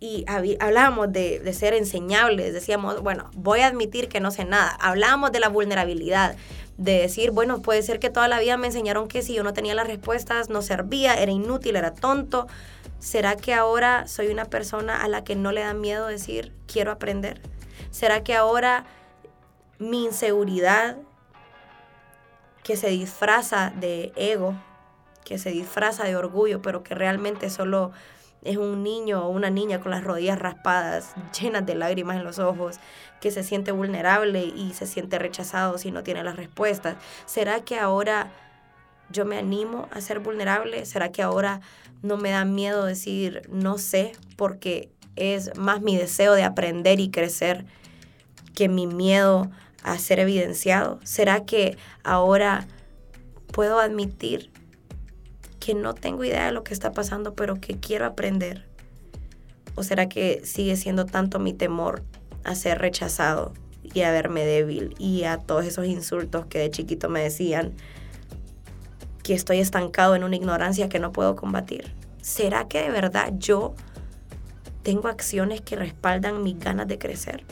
y 0.00 0.24
hablábamos 0.28 1.12
de, 1.12 1.40
de, 1.40 1.52
ser 1.52 1.74
enseñables, 1.74 2.54
decíamos, 2.54 3.02
bueno, 3.02 3.30
voy 3.34 3.60
a 3.60 3.66
admitir 3.66 4.08
que 4.08 4.20
no 4.20 4.30
sé 4.30 4.44
nada, 4.44 4.70
hablábamos 4.80 5.32
de 5.32 5.40
la 5.40 5.48
vulnerabilidad, 5.48 6.36
de 6.78 7.00
decir, 7.00 7.32
bueno, 7.32 7.60
puede 7.60 7.82
ser 7.82 7.98
que 7.98 8.08
toda 8.08 8.28
la 8.28 8.38
vida 8.38 8.56
me 8.56 8.68
enseñaron 8.68 9.08
que 9.08 9.20
si 9.20 9.34
yo 9.34 9.42
no 9.42 9.52
tenía 9.52 9.74
las 9.74 9.88
respuestas 9.88 10.48
no 10.48 10.62
servía, 10.62 11.20
era 11.20 11.32
inútil, 11.32 11.76
era 11.76 11.92
tonto. 11.92 12.46
¿Será 13.00 13.36
que 13.36 13.52
ahora 13.52 14.06
soy 14.06 14.28
una 14.28 14.46
persona 14.46 15.02
a 15.02 15.08
la 15.08 15.24
que 15.24 15.36
no 15.36 15.52
le 15.52 15.60
da 15.60 15.74
miedo 15.74 16.06
decir, 16.06 16.52
quiero 16.66 16.92
aprender? 16.92 17.40
¿Será 17.90 18.22
que 18.22 18.34
ahora 18.34 18.86
mi 19.78 20.04
inseguridad 20.04 20.96
que 22.62 22.76
se 22.76 22.88
disfraza 22.88 23.72
de 23.76 24.12
ego, 24.14 24.54
que 25.24 25.38
se 25.38 25.50
disfraza 25.50 26.04
de 26.04 26.16
orgullo, 26.16 26.62
pero 26.62 26.82
que 26.82 26.94
realmente 26.94 27.50
solo 27.50 27.90
es 28.42 28.56
un 28.56 28.82
niño 28.82 29.24
o 29.24 29.28
una 29.28 29.50
niña 29.50 29.80
con 29.80 29.90
las 29.90 30.04
rodillas 30.04 30.38
raspadas, 30.38 31.14
llenas 31.40 31.66
de 31.66 31.74
lágrimas 31.74 32.16
en 32.16 32.24
los 32.24 32.38
ojos, 32.38 32.78
que 33.20 33.30
se 33.30 33.42
siente 33.42 33.72
vulnerable 33.72 34.44
y 34.44 34.72
se 34.74 34.86
siente 34.86 35.18
rechazado 35.18 35.78
si 35.78 35.90
no 35.90 36.02
tiene 36.02 36.22
las 36.22 36.36
respuestas. 36.36 36.96
¿Será 37.26 37.60
que 37.60 37.78
ahora 37.78 38.30
yo 39.10 39.24
me 39.24 39.38
animo 39.38 39.88
a 39.90 40.00
ser 40.00 40.20
vulnerable? 40.20 40.84
¿Será 40.86 41.10
que 41.10 41.22
ahora 41.22 41.60
no 42.02 42.16
me 42.16 42.30
da 42.30 42.44
miedo 42.44 42.84
decir 42.84 43.42
no 43.50 43.78
sé 43.78 44.12
porque 44.36 44.90
es 45.16 45.56
más 45.56 45.80
mi 45.80 45.96
deseo 45.96 46.34
de 46.34 46.44
aprender 46.44 47.00
y 47.00 47.10
crecer 47.10 47.64
que 48.54 48.68
mi 48.68 48.86
miedo 48.86 49.50
a 49.82 49.98
ser 49.98 50.20
evidenciado? 50.20 51.00
¿Será 51.02 51.44
que 51.44 51.76
ahora 52.04 52.68
puedo 53.52 53.80
admitir 53.80 54.50
que 55.60 55.74
no 55.74 55.94
tengo 55.94 56.24
idea 56.24 56.46
de 56.46 56.52
lo 56.52 56.64
que 56.64 56.74
está 56.74 56.92
pasando, 56.92 57.34
pero 57.34 57.60
que 57.60 57.78
quiero 57.78 58.06
aprender? 58.06 58.66
¿O 59.74 59.82
será 59.82 60.08
que 60.08 60.40
sigue 60.44 60.76
siendo 60.76 61.06
tanto 61.06 61.38
mi 61.38 61.52
temor 61.52 62.02
a 62.44 62.54
ser 62.54 62.78
rechazado 62.78 63.52
y 63.82 64.00
a 64.00 64.10
verme 64.10 64.44
débil 64.44 64.94
y 64.98 65.24
a 65.24 65.38
todos 65.38 65.64
esos 65.64 65.86
insultos 65.86 66.46
que 66.46 66.58
de 66.58 66.70
chiquito 66.70 67.08
me 67.08 67.20
decían 67.20 67.74
que 69.22 69.34
estoy 69.34 69.58
estancado 69.58 70.16
en 70.16 70.24
una 70.24 70.36
ignorancia 70.36 70.88
que 70.88 70.98
no 70.98 71.12
puedo 71.12 71.36
combatir? 71.36 71.92
¿Será 72.20 72.66
que 72.66 72.82
de 72.82 72.90
verdad 72.90 73.32
yo 73.38 73.74
tengo 74.82 75.08
acciones 75.08 75.60
que 75.60 75.76
respaldan 75.76 76.42
mis 76.42 76.58
ganas 76.58 76.88
de 76.88 76.98
crecer? 76.98 77.44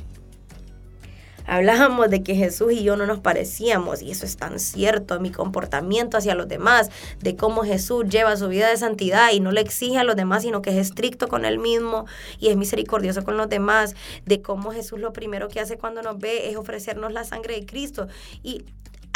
Hablábamos 1.47 2.11
de 2.11 2.23
que 2.23 2.35
Jesús 2.35 2.73
y 2.73 2.83
yo 2.83 2.97
no 2.97 3.07
nos 3.07 3.21
parecíamos 3.21 4.03
y 4.03 4.11
eso 4.11 4.27
es 4.27 4.37
tan 4.37 4.59
cierto, 4.59 5.21
mi 5.21 5.31
comportamiento 5.31 6.17
hacia 6.17 6.35
los 6.35 6.49
demás, 6.49 6.91
de 7.21 7.37
cómo 7.37 7.63
Jesús 7.63 8.05
lleva 8.09 8.37
su 8.37 8.49
vida 8.49 8.69
de 8.69 8.77
santidad 8.77 9.31
y 9.33 9.41
no 9.41 9.53
le 9.53 9.61
exige 9.61 9.99
a 9.99 10.05
los 10.05 10.17
demás, 10.17 10.43
sino 10.43 10.63
que 10.63 10.71
es 10.71 10.77
estricto 10.77 11.29
con 11.29 11.45
él 11.45 11.59
mismo 11.59 12.07
y 12.39 12.49
es 12.49 12.57
misericordioso 12.57 13.25
con 13.25 13.37
los 13.37 13.49
demás, 13.49 13.95
de 14.25 14.43
cómo 14.43 14.73
Jesús 14.73 14.99
lo 14.99 15.13
primero 15.13 15.49
que 15.49 15.61
hace 15.61 15.79
cuando 15.79 16.03
nos 16.03 16.19
ve 16.19 16.51
es 16.51 16.57
ofrecernos 16.57 17.13
la 17.13 17.25
sangre 17.25 17.55
de 17.55 17.67
Cristo. 17.67 18.09
Y 18.43 18.65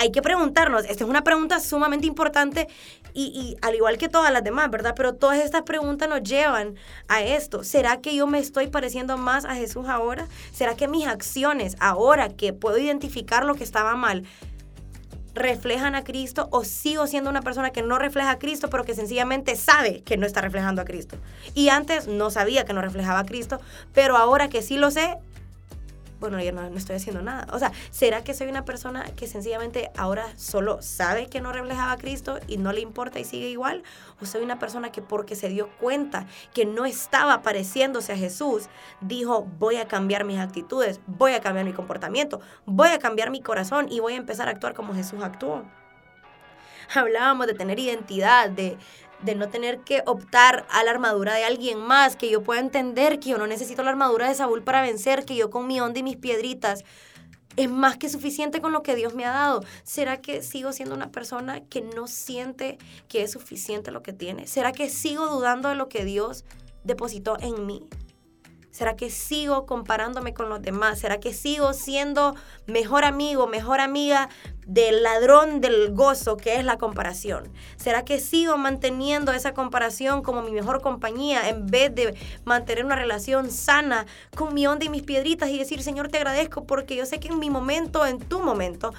hay 0.01 0.13
que 0.13 0.23
preguntarnos, 0.23 0.85
esta 0.87 1.05
es 1.05 1.11
una 1.11 1.23
pregunta 1.23 1.61
sumamente 1.61 2.07
importante 2.07 2.69
y, 3.13 3.59
al 3.61 3.75
igual 3.75 3.99
que 3.99 4.09
todas 4.09 4.33
las 4.33 4.43
demás, 4.43 4.71
¿verdad? 4.71 4.95
Pero 4.97 5.15
todas 5.15 5.39
estas 5.41 5.61
preguntas 5.63 6.09
nos 6.09 6.23
llevan 6.23 6.77
a 7.09 7.21
esto. 7.21 7.65
¿Será 7.65 8.01
que 8.01 8.17
yo 8.17 8.27
me 8.27 8.39
estoy 8.39 8.69
pareciendo 8.69 9.19
más 9.19 9.45
a 9.45 9.55
Jesús 9.57 9.89
ahora? 9.89 10.27
¿Será 10.53 10.75
que 10.75 10.89
mis 10.89 11.07
acciones 11.07 11.77
ahora 11.81 12.31
que 12.31 12.55
puedo 12.55 12.79
identificar 12.79 13.45
lo 13.45 13.57
que 13.57 13.65
estaba 13.65 13.95
mal 13.95 14.25
reflejan 15.35 15.95
a 15.95 16.03
Cristo 16.03 16.49
o 16.51 16.65
sigo 16.65 17.07
siendo 17.07 17.29
una 17.29 17.43
persona 17.43 17.71
que 17.71 17.83
no 17.83 17.99
refleja 17.99 18.31
a 18.31 18.39
Cristo 18.39 18.71
pero 18.71 18.85
que 18.85 18.95
sencillamente 18.95 19.55
sabe 19.55 20.03
que 20.03 20.17
no 20.17 20.25
está 20.25 20.41
reflejando 20.41 20.81
a 20.81 20.87
Cristo? 20.87 21.19
Y 21.53 21.69
antes 21.69 22.07
no 22.07 22.31
sabía 22.31 22.65
que 22.65 22.73
no 22.73 22.81
reflejaba 22.81 23.19
a 23.19 23.27
Cristo, 23.27 23.61
pero 23.93 24.17
ahora 24.17 24.49
que 24.49 24.63
sí 24.63 24.79
lo 24.79 24.91
sé, 24.91 25.19
bueno, 26.21 26.41
yo 26.41 26.53
no, 26.53 26.63
estoy 26.77 26.97
haciendo 26.97 27.23
nada. 27.23 27.47
O 27.53 27.59
sea, 27.59 27.73
¿será 27.91 28.23
que 28.23 28.35
soy 28.35 28.49
una 28.49 28.65
persona 28.65 29.05
que 29.17 29.27
sencillamente 29.27 29.91
ahora 29.97 30.27
solo 30.37 30.83
sabe 30.83 31.27
que 31.27 31.41
no 31.41 31.53
reflejaba 31.53 31.93
a 31.93 31.97
Cristo 31.97 32.39
y 32.47 32.59
no 32.59 32.73
le 32.73 32.81
importa 32.81 33.19
y 33.19 33.25
sigue 33.25 33.49
igual? 33.49 33.83
¿O 34.21 34.27
soy 34.27 34.43
una 34.43 34.59
persona 34.59 34.93
que 34.93 35.01
porque 35.01 35.35
se 35.35 35.49
dio 35.49 35.71
cuenta 35.81 36.27
que 36.53 36.67
no 36.67 36.85
estaba 36.85 37.43
pareciéndose 37.43 38.13
a 38.13 38.17
Jesús, 38.17 38.69
dijo, 39.01 39.49
voy 39.59 39.77
a 39.77 39.89
cambiar 39.89 40.25
mis 40.25 40.39
actitudes, 40.39 41.01
voy 41.07 41.33
a 41.33 41.41
cambiar 41.41 41.65
mi 41.65 41.73
comportamiento, 41.73 42.41
voy 42.67 42.89
a 42.89 42.99
cambiar 42.99 43.31
mi 43.31 43.41
corazón 43.41 43.87
y 43.91 44.01
voy 44.01 44.13
a 44.13 44.17
empezar 44.17 44.49
a 44.49 44.51
actuar 44.51 44.75
como 44.75 44.95
Jesús 44.95 45.23
actuó? 45.23 45.65
Hablábamos 46.95 47.47
de 47.47 47.55
tener 47.55 47.79
identidad, 47.79 48.51
de, 48.51 48.77
de 49.23 49.35
no 49.35 49.49
tener 49.49 49.81
que 49.81 50.03
optar 50.07 50.67
a 50.71 50.83
la 50.85 50.91
armadura 50.91 51.35
de 51.35 51.45
alguien 51.45 51.79
más, 51.79 52.17
que 52.17 52.31
yo 52.31 52.43
pueda 52.43 52.61
entender 52.61 53.21
que 53.21 53.31
yo 53.31 53.39
no 53.39 53.47
necesito 53.47 53.83
la 53.83 53.91
armadura 53.91 54.29
de 54.29 54.35
Saúl 54.35 54.63
para 54.63 54.83
vencer, 54.83 55.25
que 55.25 55.37
yo 55.37 55.51
con 55.51 55.67
mi 55.67 55.81
onda 55.81 56.01
y 56.01 56.03
mis 56.03 56.17
piedritas 56.17 56.85
es 57.57 57.71
más 57.71 57.97
que 57.97 58.09
suficiente 58.09 58.61
con 58.61 58.73
lo 58.73 58.83
que 58.83 58.95
Dios 58.95 59.15
me 59.15 59.25
ha 59.25 59.33
dado. 59.33 59.63
¿Será 59.83 60.21
que 60.21 60.43
sigo 60.43 60.73
siendo 60.73 60.95
una 60.95 61.11
persona 61.11 61.61
que 61.65 61.83
no 61.83 62.07
siente 62.07 62.79
que 63.09 63.23
es 63.23 63.33
suficiente 63.33 63.91
lo 63.91 64.03
que 64.03 64.13
tiene? 64.13 64.47
¿Será 64.47 64.73
que 64.73 64.89
sigo 64.89 65.27
dudando 65.29 65.69
de 65.69 65.75
lo 65.75 65.89
que 65.89 66.05
Dios 66.05 66.45
depositó 66.85 67.37
en 67.41 67.67
mí? 67.67 67.89
¿Será 68.71 68.95
que 68.95 69.11
sigo 69.11 69.67
comparándome 69.67 70.33
con 70.33 70.49
los 70.49 70.63
demás? 70.63 71.01
¿Será 71.01 71.19
que 71.19 71.35
sigo 71.35 71.73
siendo 71.73 72.37
mejor 72.67 73.05
amigo, 73.05 73.47
mejor 73.47 73.81
amiga 73.81 74.29
del 74.65 75.03
ladrón 75.03 75.61
del 75.61 75.93
gozo 75.93 76.37
que 76.37 76.57
es 76.57 76.65
la 76.65 76.79
comparación? 76.79 77.53
¿Será 77.77 78.05
que 78.05 78.21
sigo 78.21 78.57
manteniendo 78.57 79.33
esa 79.33 79.55
comparación 79.55 80.23
como 80.23 80.43
mi 80.43 80.53
mejor 80.53 80.83
compañía 80.83 81.49
en 81.49 81.67
vez 81.67 81.93
de 81.95 82.15
mantener 82.45 82.85
una 82.85 82.95
relación 82.95 83.51
sana 83.51 84.07
con 84.37 84.55
mi 84.55 84.67
onda 84.69 84.85
y 84.85 84.89
mis 84.89 85.03
piedritas 85.03 85.51
y 85.51 85.59
decir, 85.59 85.83
Señor, 85.83 86.09
te 86.09 86.19
agradezco 86.19 86.65
porque 86.65 86.95
yo 86.95 87.07
sé 87.07 87.19
que 87.19 87.29
en 87.29 87.41
mi 87.41 87.51
momento, 87.51 88.07
en 88.07 88.21
tu 88.21 88.41
momento, 88.41 88.93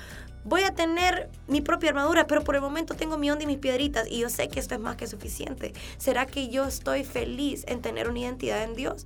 voy 0.44 0.64
a 0.64 0.74
tener 0.74 1.30
mi 1.48 1.62
propia 1.62 1.92
armadura, 1.92 2.28
pero 2.28 2.44
por 2.44 2.56
el 2.56 2.62
momento 2.62 2.96
tengo 2.96 3.18
mi 3.18 3.32
onda 3.32 3.44
y 3.44 3.48
mis 3.48 3.60
piedritas 3.60 4.08
y 4.10 4.20
yo 4.20 4.30
sé 4.30 4.50
que 4.50 4.60
esto 4.60 4.76
es 4.76 4.82
más 4.82 4.96
que 4.98 5.08
suficiente. 5.08 5.74
¿Será 5.98 6.26
que 6.26 6.50
yo 6.50 6.66
estoy 6.66 7.04
feliz 7.04 7.64
en 7.68 7.82
tener 7.82 8.10
una 8.10 8.20
identidad 8.20 8.64
en 8.64 8.76
Dios? 8.76 9.06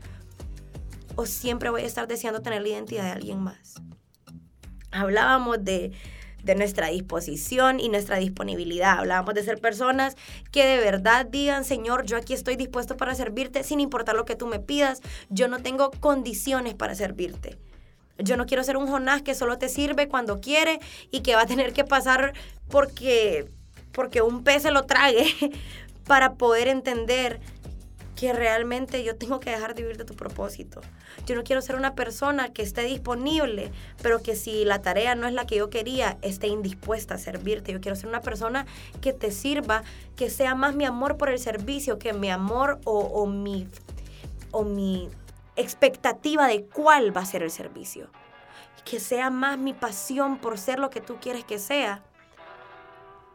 O 1.16 1.26
siempre 1.26 1.70
voy 1.70 1.82
a 1.82 1.86
estar 1.86 2.08
deseando 2.08 2.42
tener 2.42 2.62
la 2.62 2.70
identidad 2.70 3.04
de 3.04 3.12
alguien 3.12 3.40
más. 3.40 3.76
Hablábamos 4.92 5.64
de, 5.64 5.92
de 6.46 6.56
nuestra 6.56 6.88
disposición 6.88 7.80
y 7.80 7.90
nuestra 7.90 8.18
disponibilidad. 8.18 9.00
Hablábamos 9.00 9.34
de 9.34 9.44
ser 9.44 9.60
personas 9.60 10.16
que 10.52 10.66
de 10.66 10.78
verdad 10.78 11.26
digan, 11.26 11.66
Señor, 11.66 12.06
yo 12.06 12.18
aquí 12.18 12.34
estoy 12.34 12.56
dispuesto 12.56 12.96
para 12.96 13.16
servirte 13.16 13.64
sin 13.64 13.80
importar 13.80 14.16
lo 14.16 14.26
que 14.26 14.36
tú 14.36 14.48
me 14.48 14.60
pidas. 14.60 15.02
Yo 15.30 15.48
no 15.48 15.60
tengo 15.60 15.92
condiciones 15.92 16.76
para 16.76 16.96
servirte. 16.96 17.58
Yo 18.18 18.38
no 18.38 18.46
quiero 18.46 18.64
ser 18.64 18.78
un 18.78 18.88
Jonás 18.88 19.24
que 19.24 19.36
solo 19.36 19.58
te 19.58 19.68
sirve 19.68 20.08
cuando 20.08 20.40
quiere 20.40 20.80
y 21.12 21.22
que 21.22 21.36
va 21.36 21.42
a 21.42 21.48
tener 21.48 21.74
que 21.74 21.84
pasar 21.84 22.34
porque, 22.70 23.50
porque 23.92 24.22
un 24.22 24.44
pez 24.44 24.64
se 24.64 24.72
lo 24.72 24.84
trague 24.84 25.26
para 26.06 26.36
poder 26.36 26.68
entender 26.68 27.42
que 28.16 28.32
realmente 28.34 29.04
yo 29.04 29.18
tengo 29.18 29.40
que 29.40 29.50
dejar 29.50 29.76
de 29.76 29.84
vivir 29.84 29.98
de 29.98 30.06
tu 30.06 30.16
propósito. 30.16 30.82
Yo 31.26 31.36
no 31.36 31.44
quiero 31.44 31.62
ser 31.62 31.76
una 31.76 31.96
persona 31.96 32.54
que 32.54 32.62
esté 32.62 32.84
disponible, 32.84 33.72
pero 34.02 34.22
que 34.22 34.36
si 34.36 34.64
la 34.64 34.82
tarea 34.82 35.16
no 35.16 35.28
es 35.28 35.34
la 35.34 35.46
que 35.46 35.58
yo 35.58 35.70
quería, 35.70 36.18
esté 36.22 36.48
indispuesta 36.48 37.16
a 37.16 37.18
servirte. 37.18 37.74
Yo 37.74 37.82
quiero 37.82 37.96
ser 37.96 38.08
una 38.08 38.22
persona 38.22 38.66
que 39.02 39.14
te 39.14 39.32
sirva, 39.32 39.84
que 40.16 40.30
sea 40.30 40.56
más 40.56 40.76
mi 40.76 40.86
amor 40.86 41.18
por 41.18 41.30
el 41.30 41.40
servicio 41.40 42.00
que 42.00 42.14
mi 42.14 42.32
amor 42.32 42.80
o, 42.86 43.26
mi, 43.28 43.68
o 44.52 44.64
mi 44.64 45.10
expectativa 45.56 46.48
de 46.48 46.66
cuál 46.66 47.16
va 47.16 47.22
a 47.22 47.26
ser 47.26 47.44
el 47.44 47.52
servicio. 47.52 48.10
Que 48.86 49.00
sea 49.00 49.30
más 49.30 49.58
mi 49.58 49.74
pasión 49.74 50.38
por 50.38 50.58
ser 50.58 50.80
lo 50.80 50.90
que 50.90 51.02
tú 51.02 51.18
quieres 51.20 51.44
que 51.44 51.60
sea 51.60 52.04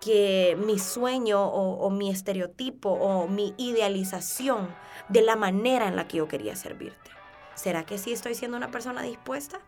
que 0.01 0.57
mi 0.59 0.79
sueño 0.79 1.43
o, 1.45 1.91
mi 1.91 2.11
estereotipo 2.11 2.91
o 2.91 3.29
mi 3.29 3.55
idealización 3.59 4.75
de 5.09 5.23
la 5.23 5.37
manera 5.37 5.89
en 5.89 5.97
la 5.97 6.09
que 6.09 6.19
yo 6.19 6.29
quería 6.29 6.57
servirte. 6.57 7.11
¿Será 7.55 7.85
que 7.85 7.99
sí 7.99 8.13
estoy 8.13 8.35
siendo 8.35 8.57
una 8.57 8.71
persona 8.71 9.03
dispuesta? 9.03 9.61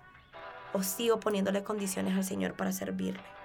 ¿O 0.72 0.82
sigo 0.82 1.20
poniéndole 1.20 1.62
condiciones 1.62 2.16
al 2.16 2.24
Señor 2.24 2.54
para 2.54 2.72
servirle? 2.72 3.41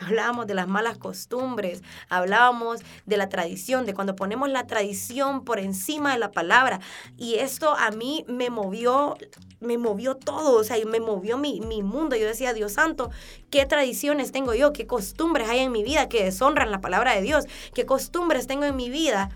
Hablábamos 0.00 0.46
de 0.46 0.54
las 0.54 0.66
malas 0.66 0.96
costumbres, 0.96 1.82
hablábamos 2.08 2.80
de 3.04 3.16
la 3.18 3.28
tradición, 3.28 3.84
de 3.84 3.92
cuando 3.92 4.16
ponemos 4.16 4.48
la 4.48 4.66
tradición 4.66 5.44
por 5.44 5.58
encima 5.58 6.12
de 6.12 6.18
la 6.18 6.32
palabra. 6.32 6.80
Y 7.18 7.34
esto 7.34 7.74
a 7.76 7.90
mí 7.90 8.24
me 8.26 8.48
movió, 8.48 9.16
me 9.60 9.76
movió 9.76 10.16
todo, 10.16 10.58
o 10.58 10.64
sea, 10.64 10.76
me 10.86 11.00
movió 11.00 11.36
mi, 11.36 11.60
mi 11.60 11.82
mundo. 11.82 12.16
Yo 12.16 12.26
decía, 12.26 12.54
Dios 12.54 12.72
santo, 12.72 13.10
¿qué 13.50 13.66
tradiciones 13.66 14.32
tengo 14.32 14.54
yo? 14.54 14.72
¿Qué 14.72 14.86
costumbres 14.86 15.48
hay 15.50 15.60
en 15.60 15.72
mi 15.72 15.82
vida 15.82 16.08
que 16.08 16.24
deshonran 16.24 16.70
la 16.70 16.80
palabra 16.80 17.14
de 17.14 17.20
Dios? 17.20 17.44
¿Qué 17.74 17.84
costumbres 17.84 18.46
tengo 18.46 18.64
en 18.64 18.76
mi 18.76 18.88
vida 18.88 19.30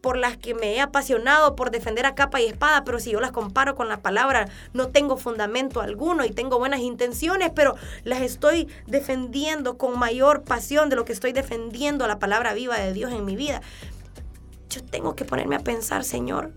por 0.00 0.16
las 0.16 0.36
que 0.36 0.54
me 0.54 0.74
he 0.74 0.80
apasionado 0.80 1.56
por 1.56 1.70
defender 1.70 2.06
a 2.06 2.14
capa 2.14 2.40
y 2.40 2.46
espada, 2.46 2.84
pero 2.84 3.00
si 3.00 3.10
yo 3.10 3.20
las 3.20 3.32
comparo 3.32 3.74
con 3.74 3.88
la 3.88 4.02
palabra, 4.02 4.48
no 4.72 4.88
tengo 4.88 5.16
fundamento 5.16 5.80
alguno 5.80 6.24
y 6.24 6.30
tengo 6.30 6.58
buenas 6.58 6.80
intenciones, 6.80 7.50
pero 7.54 7.74
las 8.04 8.20
estoy 8.20 8.68
defendiendo 8.86 9.78
con 9.78 9.98
mayor 9.98 10.42
pasión 10.42 10.90
de 10.90 10.96
lo 10.96 11.04
que 11.04 11.12
estoy 11.12 11.32
defendiendo 11.32 12.06
la 12.06 12.18
palabra 12.18 12.54
viva 12.54 12.78
de 12.78 12.92
Dios 12.92 13.12
en 13.12 13.24
mi 13.24 13.36
vida. 13.36 13.62
Yo 14.70 14.84
tengo 14.84 15.16
que 15.16 15.24
ponerme 15.24 15.56
a 15.56 15.60
pensar, 15.60 16.04
Señor, 16.04 16.52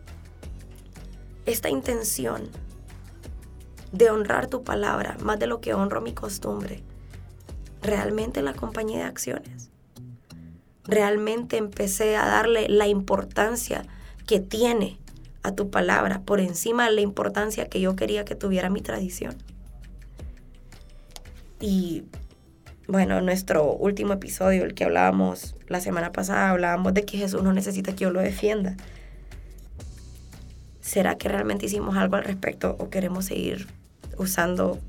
esta 1.46 1.70
intención 1.70 2.50
de 3.92 4.12
honrar 4.12 4.48
tu 4.48 4.64
palabra 4.64 5.18
más 5.22 5.40
de 5.40 5.48
lo 5.48 5.62
que 5.62 5.74
honro 5.74 6.02
mi 6.02 6.14
costumbre, 6.14 6.84
realmente 7.82 8.44
la 8.44 8.54
compañía 8.54 9.00
de 9.00 9.06
acciones 9.06 9.69
realmente 10.90 11.58
empecé 11.58 12.16
a 12.16 12.26
darle 12.26 12.68
la 12.70 12.88
importancia 12.88 13.84
que 14.26 14.40
tiene 14.40 14.98
a 15.44 15.54
tu 15.54 15.70
palabra 15.70 16.22
por 16.22 16.40
encima 16.40 16.86
de 16.86 16.96
la 16.96 17.02
importancia 17.02 17.68
que 17.68 17.80
yo 17.80 17.96
quería 17.96 18.26
que 18.26 18.36
tuviera 18.36 18.70
mi 18.70 18.82
tradición. 18.82 19.36
Y 21.60 22.04
bueno, 22.88 23.22
nuestro 23.22 23.74
último 23.74 24.14
episodio, 24.14 24.64
el 24.64 24.74
que 24.74 24.84
hablábamos 24.84 25.56
la 25.68 25.82
semana 25.82 26.12
pasada, 26.12 26.50
hablábamos 26.50 26.94
de 26.94 27.06
que 27.06 27.18
Jesús 27.18 27.44
no 27.44 27.54
necesita 27.54 27.94
que 27.94 28.06
yo 28.06 28.12
lo 28.12 28.20
defienda. 28.20 28.76
¿Será 30.82 31.16
que 31.18 31.30
realmente 31.30 31.68
hicimos 31.68 31.98
algo 31.98 32.16
al 32.16 32.24
respecto 32.24 32.76
o 32.80 32.90
queremos 32.90 33.26
seguir 33.26 33.68
usando 34.18 34.80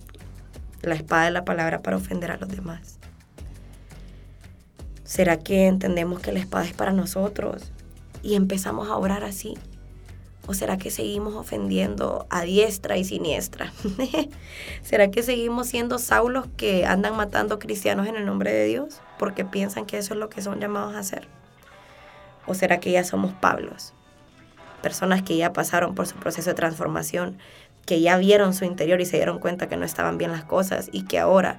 la 0.82 0.94
espada 0.94 1.26
de 1.26 1.30
la 1.32 1.44
palabra 1.44 1.82
para 1.82 1.96
ofender 1.96 2.30
a 2.30 2.38
los 2.38 2.48
demás? 2.48 2.98
¿Será 5.10 5.38
que 5.40 5.66
entendemos 5.66 6.20
que 6.20 6.30
la 6.30 6.38
espada 6.38 6.64
es 6.64 6.72
para 6.72 6.92
nosotros 6.92 7.72
y 8.22 8.36
empezamos 8.36 8.88
a 8.88 8.96
orar 8.96 9.24
así? 9.24 9.58
¿O 10.46 10.54
será 10.54 10.78
que 10.78 10.92
seguimos 10.92 11.34
ofendiendo 11.34 12.28
a 12.30 12.42
diestra 12.42 12.96
y 12.96 13.02
siniestra? 13.02 13.72
¿Será 14.84 15.10
que 15.10 15.24
seguimos 15.24 15.66
siendo 15.66 15.98
Saulos 15.98 16.46
que 16.56 16.86
andan 16.86 17.16
matando 17.16 17.58
cristianos 17.58 18.06
en 18.06 18.14
el 18.14 18.24
nombre 18.24 18.52
de 18.52 18.66
Dios 18.66 19.00
porque 19.18 19.44
piensan 19.44 19.84
que 19.84 19.98
eso 19.98 20.14
es 20.14 20.20
lo 20.20 20.28
que 20.28 20.42
son 20.42 20.60
llamados 20.60 20.94
a 20.94 21.00
hacer? 21.00 21.26
¿O 22.46 22.54
será 22.54 22.78
que 22.78 22.92
ya 22.92 23.02
somos 23.02 23.32
Pablos? 23.32 23.94
Personas 24.80 25.22
que 25.22 25.36
ya 25.36 25.52
pasaron 25.52 25.96
por 25.96 26.06
su 26.06 26.14
proceso 26.18 26.50
de 26.50 26.54
transformación, 26.54 27.36
que 27.84 28.00
ya 28.00 28.16
vieron 28.16 28.54
su 28.54 28.64
interior 28.64 29.00
y 29.00 29.06
se 29.06 29.16
dieron 29.16 29.40
cuenta 29.40 29.68
que 29.68 29.76
no 29.76 29.84
estaban 29.84 30.18
bien 30.18 30.30
las 30.30 30.44
cosas 30.44 30.88
y 30.92 31.02
que 31.02 31.18
ahora 31.18 31.58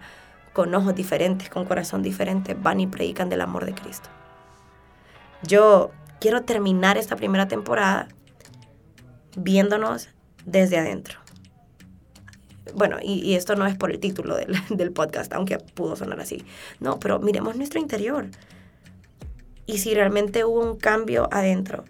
con 0.53 0.73
ojos 0.75 0.95
diferentes, 0.95 1.49
con 1.49 1.65
corazón 1.65 2.01
diferente, 2.01 2.53
van 2.53 2.79
y 2.79 2.87
predican 2.87 3.29
del 3.29 3.41
amor 3.41 3.65
de 3.65 3.73
Cristo. 3.73 4.09
Yo 5.43 5.91
quiero 6.19 6.43
terminar 6.43 6.97
esta 6.97 7.15
primera 7.15 7.47
temporada 7.47 8.07
viéndonos 9.35 10.09
desde 10.45 10.77
adentro. 10.77 11.19
Bueno, 12.75 12.97
y, 13.01 13.35
esto 13.35 13.55
no 13.55 13.65
es 13.65 13.75
por 13.75 13.91
el 13.91 13.99
título 13.99 14.35
del, 14.35 14.55
del 14.69 14.91
podcast, 14.91 15.33
aunque 15.33 15.57
pudo 15.57 15.95
sonar 15.95 16.19
así. 16.19 16.45
No, 16.79 16.99
pero 16.99 17.19
miremos 17.19 17.55
nuestro 17.55 17.79
interior. 17.79 18.27
Y 19.65 19.79
si 19.79 19.93
realmente 19.93 20.43
hubo 20.43 20.61
un 20.61 20.77
cambio 20.77 21.27
adentro, 21.31 21.85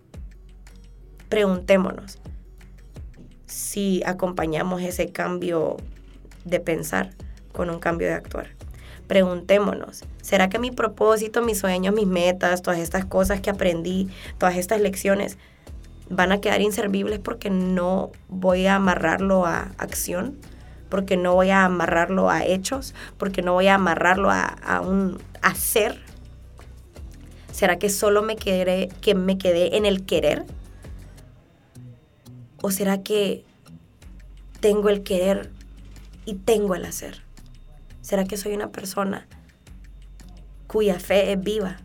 preguntémonos 1.30 2.20
si 3.46 4.02
acompañamos 4.06 4.82
ese 4.82 5.12
cambio 5.12 5.78
de 6.46 6.60
pensar 6.60 7.12
con 7.52 7.70
un 7.70 7.80
cambio 7.80 8.08
de 8.08 8.14
actuar. 8.14 8.48
Preguntémonos, 9.08 10.04
¿será 10.22 10.50
que 10.50 10.60
mi 10.60 10.72
propósito, 10.72 11.42
mis 11.42 11.60
sueños, 11.60 11.94
mis 11.94 12.08
metas, 12.08 12.62
todas 12.62 12.80
estas 12.80 13.06
cosas 13.06 13.42
que 13.42 13.50
aprendí, 13.50 14.10
todas 14.38 14.56
estas 14.56 14.80
lecciones, 14.80 15.38
van 16.10 16.32
a 16.32 16.42
quedar 16.42 16.62
inservibles 16.62 17.20
porque 17.20 17.50
no 17.50 18.12
voy 18.30 18.68
a 18.68 18.76
amarrarlo 18.76 19.46
a 19.46 19.72
acción? 19.78 20.38
porque 20.92 21.16
no 21.16 21.34
voy 21.34 21.50
a 21.50 21.64
amarrarlo 21.64 22.30
a 22.30 22.46
hechos, 22.46 22.94
porque 23.18 23.42
no 23.42 23.54
voy 23.54 23.68
a 23.68 23.76
amarrarlo 23.76 24.30
a, 24.30 24.82
un 24.82 25.20
hacer. 25.42 25.98
¿Será 27.54 27.80
que 27.80 27.90
solo 27.90 28.22
me 28.22 28.36
quedé, 28.36 28.90
que 29.00 29.16
me 29.16 29.38
quedé 29.38 29.78
en 29.78 29.86
el 29.86 30.06
querer? 30.06 30.46
¿O 32.62 32.72
será 32.72 33.02
que 33.02 33.46
tengo 34.60 34.90
el 34.90 35.02
querer 35.02 35.50
y 36.26 36.36
tengo 36.36 36.76
el 36.76 36.84
hacer? 36.84 37.24
¿Será 38.12 38.26
que 38.26 38.36
soy 38.36 38.54
una 38.54 38.74
persona 38.74 39.26
cuya 40.68 41.00
fe 41.00 41.32
es 41.32 41.40
viva? 41.40 41.78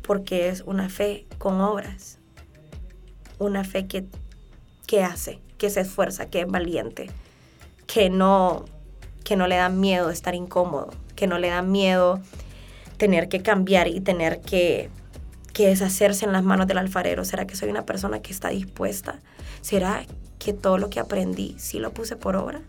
Porque 0.00 0.48
es 0.48 0.62
una 0.62 0.88
fe 0.88 1.26
con 1.36 1.60
obras. 1.60 2.18
Una 3.38 3.62
fe 3.62 3.86
que, 3.86 4.06
que 4.86 5.04
hace, 5.04 5.40
que 5.58 5.68
se 5.68 5.82
esfuerza, 5.82 6.24
que 6.24 6.40
es 6.40 6.46
valiente, 6.46 7.10
que 7.86 8.08
no, 8.08 8.64
que 9.24 9.36
no 9.36 9.46
le 9.46 9.56
da 9.56 9.68
miedo 9.68 10.08
estar 10.08 10.34
incómodo, 10.34 10.88
que 11.16 11.26
no 11.26 11.36
le 11.38 11.50
da 11.50 11.60
miedo 11.60 12.18
tener 12.96 13.28
que 13.28 13.42
cambiar 13.42 13.88
y 13.88 14.00
tener 14.00 14.40
que, 14.40 14.88
que 15.52 15.66
deshacerse 15.66 16.24
en 16.24 16.32
las 16.32 16.44
manos 16.44 16.66
del 16.66 16.78
alfarero. 16.78 17.26
¿Será 17.26 17.46
que 17.46 17.56
soy 17.56 17.68
una 17.68 17.84
persona 17.84 18.22
que 18.22 18.32
está 18.32 18.48
dispuesta? 18.48 19.20
¿Será 19.60 20.06
que 20.38 20.54
todo 20.54 20.78
lo 20.78 20.88
que 20.88 20.98
aprendí 20.98 21.56
sí 21.58 21.78
lo 21.78 21.92
puse 21.92 22.16
por 22.16 22.36
obra? 22.36 22.62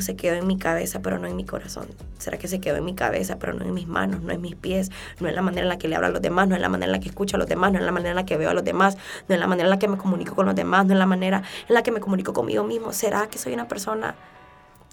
Se 0.00 0.16
quedó 0.16 0.36
en 0.36 0.46
mi 0.46 0.58
cabeza 0.58 1.00
pero 1.02 1.18
no 1.18 1.26
en 1.26 1.36
mi 1.36 1.44
corazón? 1.44 1.88
¿Será 2.18 2.38
que 2.38 2.48
se 2.48 2.60
quedó 2.60 2.76
en 2.76 2.84
mi 2.84 2.94
cabeza 2.94 3.38
pero 3.38 3.52
no 3.52 3.64
en 3.64 3.74
mis 3.74 3.86
manos, 3.86 4.22
no 4.22 4.32
en 4.32 4.40
mis 4.40 4.54
pies, 4.54 4.90
no 5.20 5.28
en 5.28 5.34
la 5.34 5.42
manera 5.42 5.62
en 5.62 5.68
la 5.68 5.78
que 5.78 5.88
le 5.88 5.96
hablo 5.96 6.08
a 6.08 6.10
los 6.10 6.22
demás, 6.22 6.48
no 6.48 6.56
en 6.56 6.62
la 6.62 6.68
manera 6.68 6.86
en 6.86 6.92
la 6.92 7.00
que 7.00 7.08
escucho 7.08 7.36
a 7.36 7.38
los 7.38 7.48
demás, 7.48 7.72
no 7.72 7.78
en 7.78 7.86
la 7.86 7.92
manera 7.92 8.10
en 8.10 8.16
la 8.16 8.26
que 8.26 8.36
veo 8.36 8.50
a 8.50 8.54
los 8.54 8.64
demás, 8.64 8.96
no 9.28 9.34
en 9.34 9.40
la 9.40 9.46
manera 9.46 9.66
en 9.66 9.70
la 9.70 9.78
que 9.78 9.88
me 9.88 9.96
comunico 9.96 10.34
con 10.34 10.46
los 10.46 10.54
demás, 10.54 10.86
no 10.86 10.92
en 10.92 10.98
la 10.98 11.06
manera 11.06 11.42
en 11.68 11.74
la 11.74 11.82
que 11.82 11.90
me 11.90 12.00
comunico 12.00 12.32
conmigo 12.32 12.64
mismo? 12.64 12.92
¿Será 12.92 13.28
que 13.28 13.38
soy 13.38 13.54
una 13.54 13.68
persona 13.68 14.14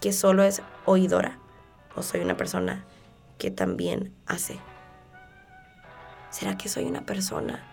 que 0.02 0.14
solo 0.14 0.44
es 0.44 0.62
oidora 0.86 1.40
o 1.96 2.04
soy 2.04 2.22
una 2.22 2.38
persona 2.38 2.84
que 3.38 3.52
también 3.52 4.14
hace? 4.26 4.60
¿Será 6.30 6.58
que 6.58 6.68
soy 6.68 6.86
una 6.86 7.02
persona 7.02 7.64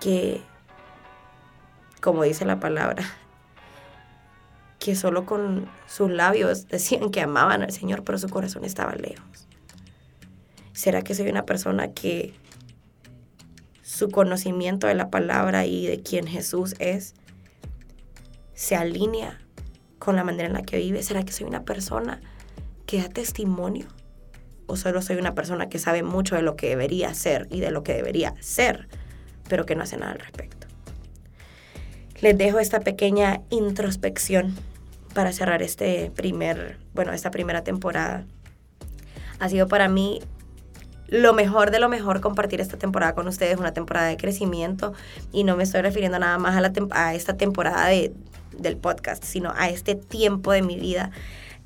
que, 0.00 0.42
como 2.00 2.24
dice 2.24 2.44
la 2.44 2.60
palabra, 2.60 3.04
que 4.78 4.94
solo 4.94 5.26
con 5.26 5.68
sus 5.86 6.10
labios 6.10 6.66
decían 6.68 7.10
que 7.10 7.20
amaban 7.20 7.62
al 7.62 7.72
Señor, 7.72 8.04
pero 8.04 8.18
su 8.18 8.28
corazón 8.28 8.64
estaba 8.64 8.94
lejos? 8.94 9.48
¿Será 10.72 11.02
que 11.02 11.14
soy 11.14 11.28
una 11.28 11.44
persona 11.44 11.92
que 11.92 12.34
su 13.82 14.10
conocimiento 14.10 14.86
de 14.86 14.94
la 14.94 15.10
palabra 15.10 15.66
y 15.66 15.86
de 15.86 16.02
quién 16.02 16.26
Jesús 16.26 16.76
es 16.78 17.14
se 18.54 18.76
alinea 18.76 19.40
con 19.98 20.14
la 20.14 20.22
manera 20.22 20.46
en 20.46 20.52
la 20.52 20.62
que 20.62 20.78
vive? 20.78 21.02
¿Será 21.02 21.24
que 21.24 21.32
soy 21.32 21.46
una 21.46 21.64
persona 21.64 22.20
que 22.86 23.02
da 23.02 23.08
testimonio? 23.08 23.86
¿O 24.66 24.76
solo 24.76 25.02
soy 25.02 25.16
una 25.16 25.34
persona 25.34 25.68
que 25.68 25.80
sabe 25.80 26.04
mucho 26.04 26.36
de 26.36 26.42
lo 26.42 26.54
que 26.54 26.68
debería 26.68 27.12
ser 27.12 27.48
y 27.50 27.58
de 27.58 27.72
lo 27.72 27.82
que 27.82 27.94
debería 27.94 28.34
ser, 28.40 28.88
pero 29.48 29.66
que 29.66 29.74
no 29.74 29.82
hace 29.82 29.96
nada 29.96 30.12
al 30.12 30.20
respecto? 30.20 30.68
Les 32.20 32.36
dejo 32.36 32.58
esta 32.58 32.80
pequeña 32.80 33.40
introspección 33.50 34.54
para 35.14 35.32
cerrar 35.32 35.62
este 35.62 36.10
primer, 36.14 36.78
bueno, 36.94 37.12
esta 37.12 37.30
primera 37.30 37.62
temporada. 37.62 38.24
Ha 39.38 39.48
sido 39.48 39.68
para 39.68 39.88
mí 39.88 40.20
lo 41.08 41.32
mejor 41.32 41.70
de 41.70 41.80
lo 41.80 41.88
mejor 41.88 42.20
compartir 42.20 42.60
esta 42.60 42.76
temporada 42.76 43.14
con 43.14 43.26
ustedes, 43.28 43.58
una 43.58 43.72
temporada 43.72 44.08
de 44.08 44.16
crecimiento 44.16 44.92
y 45.32 45.44
no 45.44 45.56
me 45.56 45.64
estoy 45.64 45.80
refiriendo 45.80 46.18
nada 46.18 46.38
más 46.38 46.56
a, 46.56 46.60
la 46.60 46.72
a 46.90 47.14
esta 47.14 47.36
temporada 47.36 47.86
de, 47.86 48.12
del 48.56 48.76
podcast, 48.76 49.24
sino 49.24 49.52
a 49.56 49.68
este 49.70 49.94
tiempo 49.94 50.52
de 50.52 50.62
mi 50.62 50.78
vida. 50.78 51.10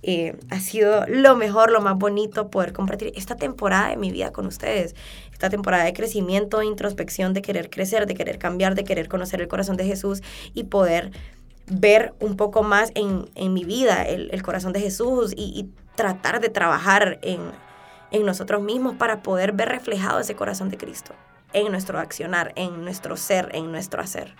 Eh, 0.04 0.36
ha 0.50 0.58
sido 0.58 1.06
lo 1.06 1.36
mejor, 1.36 1.70
lo 1.70 1.80
más 1.80 1.96
bonito 1.96 2.50
poder 2.50 2.72
compartir 2.72 3.12
esta 3.14 3.36
temporada 3.36 3.90
de 3.90 3.96
mi 3.96 4.10
vida 4.10 4.32
con 4.32 4.46
ustedes. 4.46 4.96
Esta 5.32 5.48
temporada 5.48 5.84
de 5.84 5.92
crecimiento, 5.92 6.58
de 6.58 6.66
introspección, 6.66 7.34
de 7.34 7.42
querer 7.42 7.70
crecer, 7.70 8.06
de 8.06 8.14
querer 8.14 8.38
cambiar, 8.38 8.74
de 8.74 8.84
querer 8.84 9.08
conocer 9.08 9.40
el 9.40 9.48
corazón 9.48 9.76
de 9.76 9.84
Jesús 9.84 10.22
y 10.54 10.64
poder 10.64 11.12
ver 11.66 12.14
un 12.20 12.36
poco 12.36 12.62
más 12.62 12.92
en, 12.94 13.52
mi 13.52 13.64
vida 13.64 14.02
el, 14.02 14.42
corazón 14.42 14.72
de 14.72 14.80
Jesús 14.80 15.32
y, 15.36 15.68
tratar 15.94 16.40
de 16.40 16.48
trabajar 16.48 17.18
en, 17.20 17.38
en 18.12 18.24
nosotros 18.24 18.62
mismos 18.62 18.96
para 18.96 19.22
poder 19.22 19.52
ver 19.52 19.68
reflejado 19.68 20.20
ese 20.20 20.34
corazón 20.34 20.70
de 20.70 20.78
Cristo 20.78 21.12
en 21.52 21.70
nuestro 21.70 21.98
accionar, 21.98 22.52
en 22.56 22.82
nuestro 22.82 23.18
ser, 23.18 23.50
en 23.52 23.70
nuestro 23.70 24.00
hacer. 24.00 24.34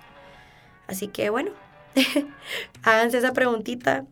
Así 0.86 1.08
que 1.08 1.28
bueno, 1.28 1.50
háganse 2.82 3.18
esa 3.18 3.34
preguntita 3.34 4.06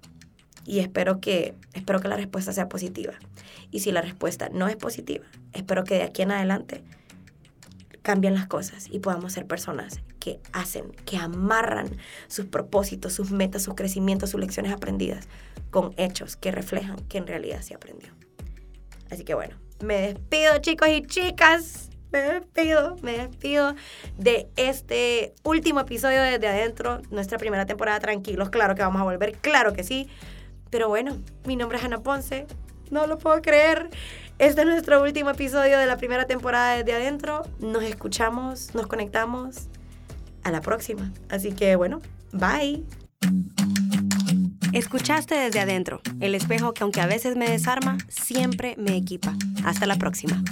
y 0.67 0.81
espero 0.81 1.21
que, 1.21 1.55
espero 1.73 2.01
que 2.01 2.09
la 2.09 2.17
respuesta 2.17 2.53
sea 2.53 2.69
positiva. 2.69 3.15
Y 3.71 3.81
si 3.81 3.93
la 3.93 4.03
respuesta 4.03 4.51
no 4.53 4.69
es 4.69 4.77
positiva, 4.77 5.25
espero 5.53 5.85
que 5.85 5.95
de 5.95 6.03
aquí 6.03 6.23
en 6.23 6.33
adelante 6.33 6.83
cambien 8.03 8.35
las 8.35 8.47
cosas 8.47 8.87
y 8.91 8.99
podamos 8.99 9.33
ser 9.33 9.47
personas 9.47 10.01
que 10.21 10.39
hacen, 10.53 10.93
que 11.05 11.17
amarran 11.17 11.97
sus 12.29 12.47
propósitos, 12.47 13.13
sus 13.13 13.33
metas, 13.33 13.63
sus 13.63 13.75
crecimientos, 13.75 14.31
sus 14.31 14.41
lecciones 14.41 14.73
aprendidas 14.73 15.27
con 15.71 15.95
hechos 15.97 16.37
que 16.37 16.53
reflejan 16.53 16.97
que 17.09 17.19
en 17.19 17.27
realidad 17.27 17.63
se 17.63 17.75
aprendió. 17.75 18.13
Así 19.11 19.25
que 19.25 19.35
bueno, 19.35 19.57
me 19.83 20.01
despido 20.01 20.59
chicos 20.59 20.89
y 20.89 21.03
chicas. 21.03 21.91
me 22.13 22.21
despido, 22.21 22.97
me 23.03 23.19
despido 23.19 23.75
de 24.19 24.49
este 24.57 25.35
último 25.43 25.81
episodio 25.81 26.23
desde 26.23 26.49
adentro, 26.49 27.01
nuestra 27.11 27.39
primera 27.39 27.67
temporada. 27.67 28.01
Tranquilos, 28.01 28.51
claro 28.51 28.75
que 28.75 28.83
vamos 28.83 29.01
a 29.01 29.05
volver, 29.05 29.39
claro 29.39 29.73
que 29.73 29.85
sí. 29.85 30.09
Pero 30.71 30.89
bueno, 30.89 31.17
mi 31.45 31.57
nombre 31.57 31.79
es 31.79 31.85
Ana 31.85 32.03
Ponce, 32.03 32.47
no 32.91 33.07
lo 33.07 33.19
puedo 33.19 33.41
creer. 33.43 33.91
Este 34.39 34.63
es 34.63 34.67
nuestro 34.67 35.03
último 35.03 35.31
episodio 35.31 35.79
de 35.79 35.87
la 35.87 35.97
primera 35.97 36.27
temporada 36.27 36.77
desde 36.77 36.95
adentro. 36.95 37.43
Nos 37.59 37.83
escuchamos, 37.83 38.75
nos 38.75 38.87
conectamos. 38.87 39.70
A 40.43 40.51
la 40.51 40.61
próxima. 40.61 41.13
Así 41.29 41.53
que 41.53 41.77
bueno, 41.77 42.01
bye. 42.33 42.85
Escuchaste 44.73 45.35
desde 45.35 45.61
adentro, 45.61 46.01
el 46.21 46.35
espejo 46.35 46.73
que 46.73 46.85
aunque 46.85 47.01
a 47.01 47.07
veces 47.07 47.37
me 47.37 47.51
desarma, 47.51 47.99
siempre 48.09 48.77
me 48.79 48.97
equipa. 48.97 49.35
Hasta 49.65 49.87
la 49.87 49.97
próxima. 49.97 50.43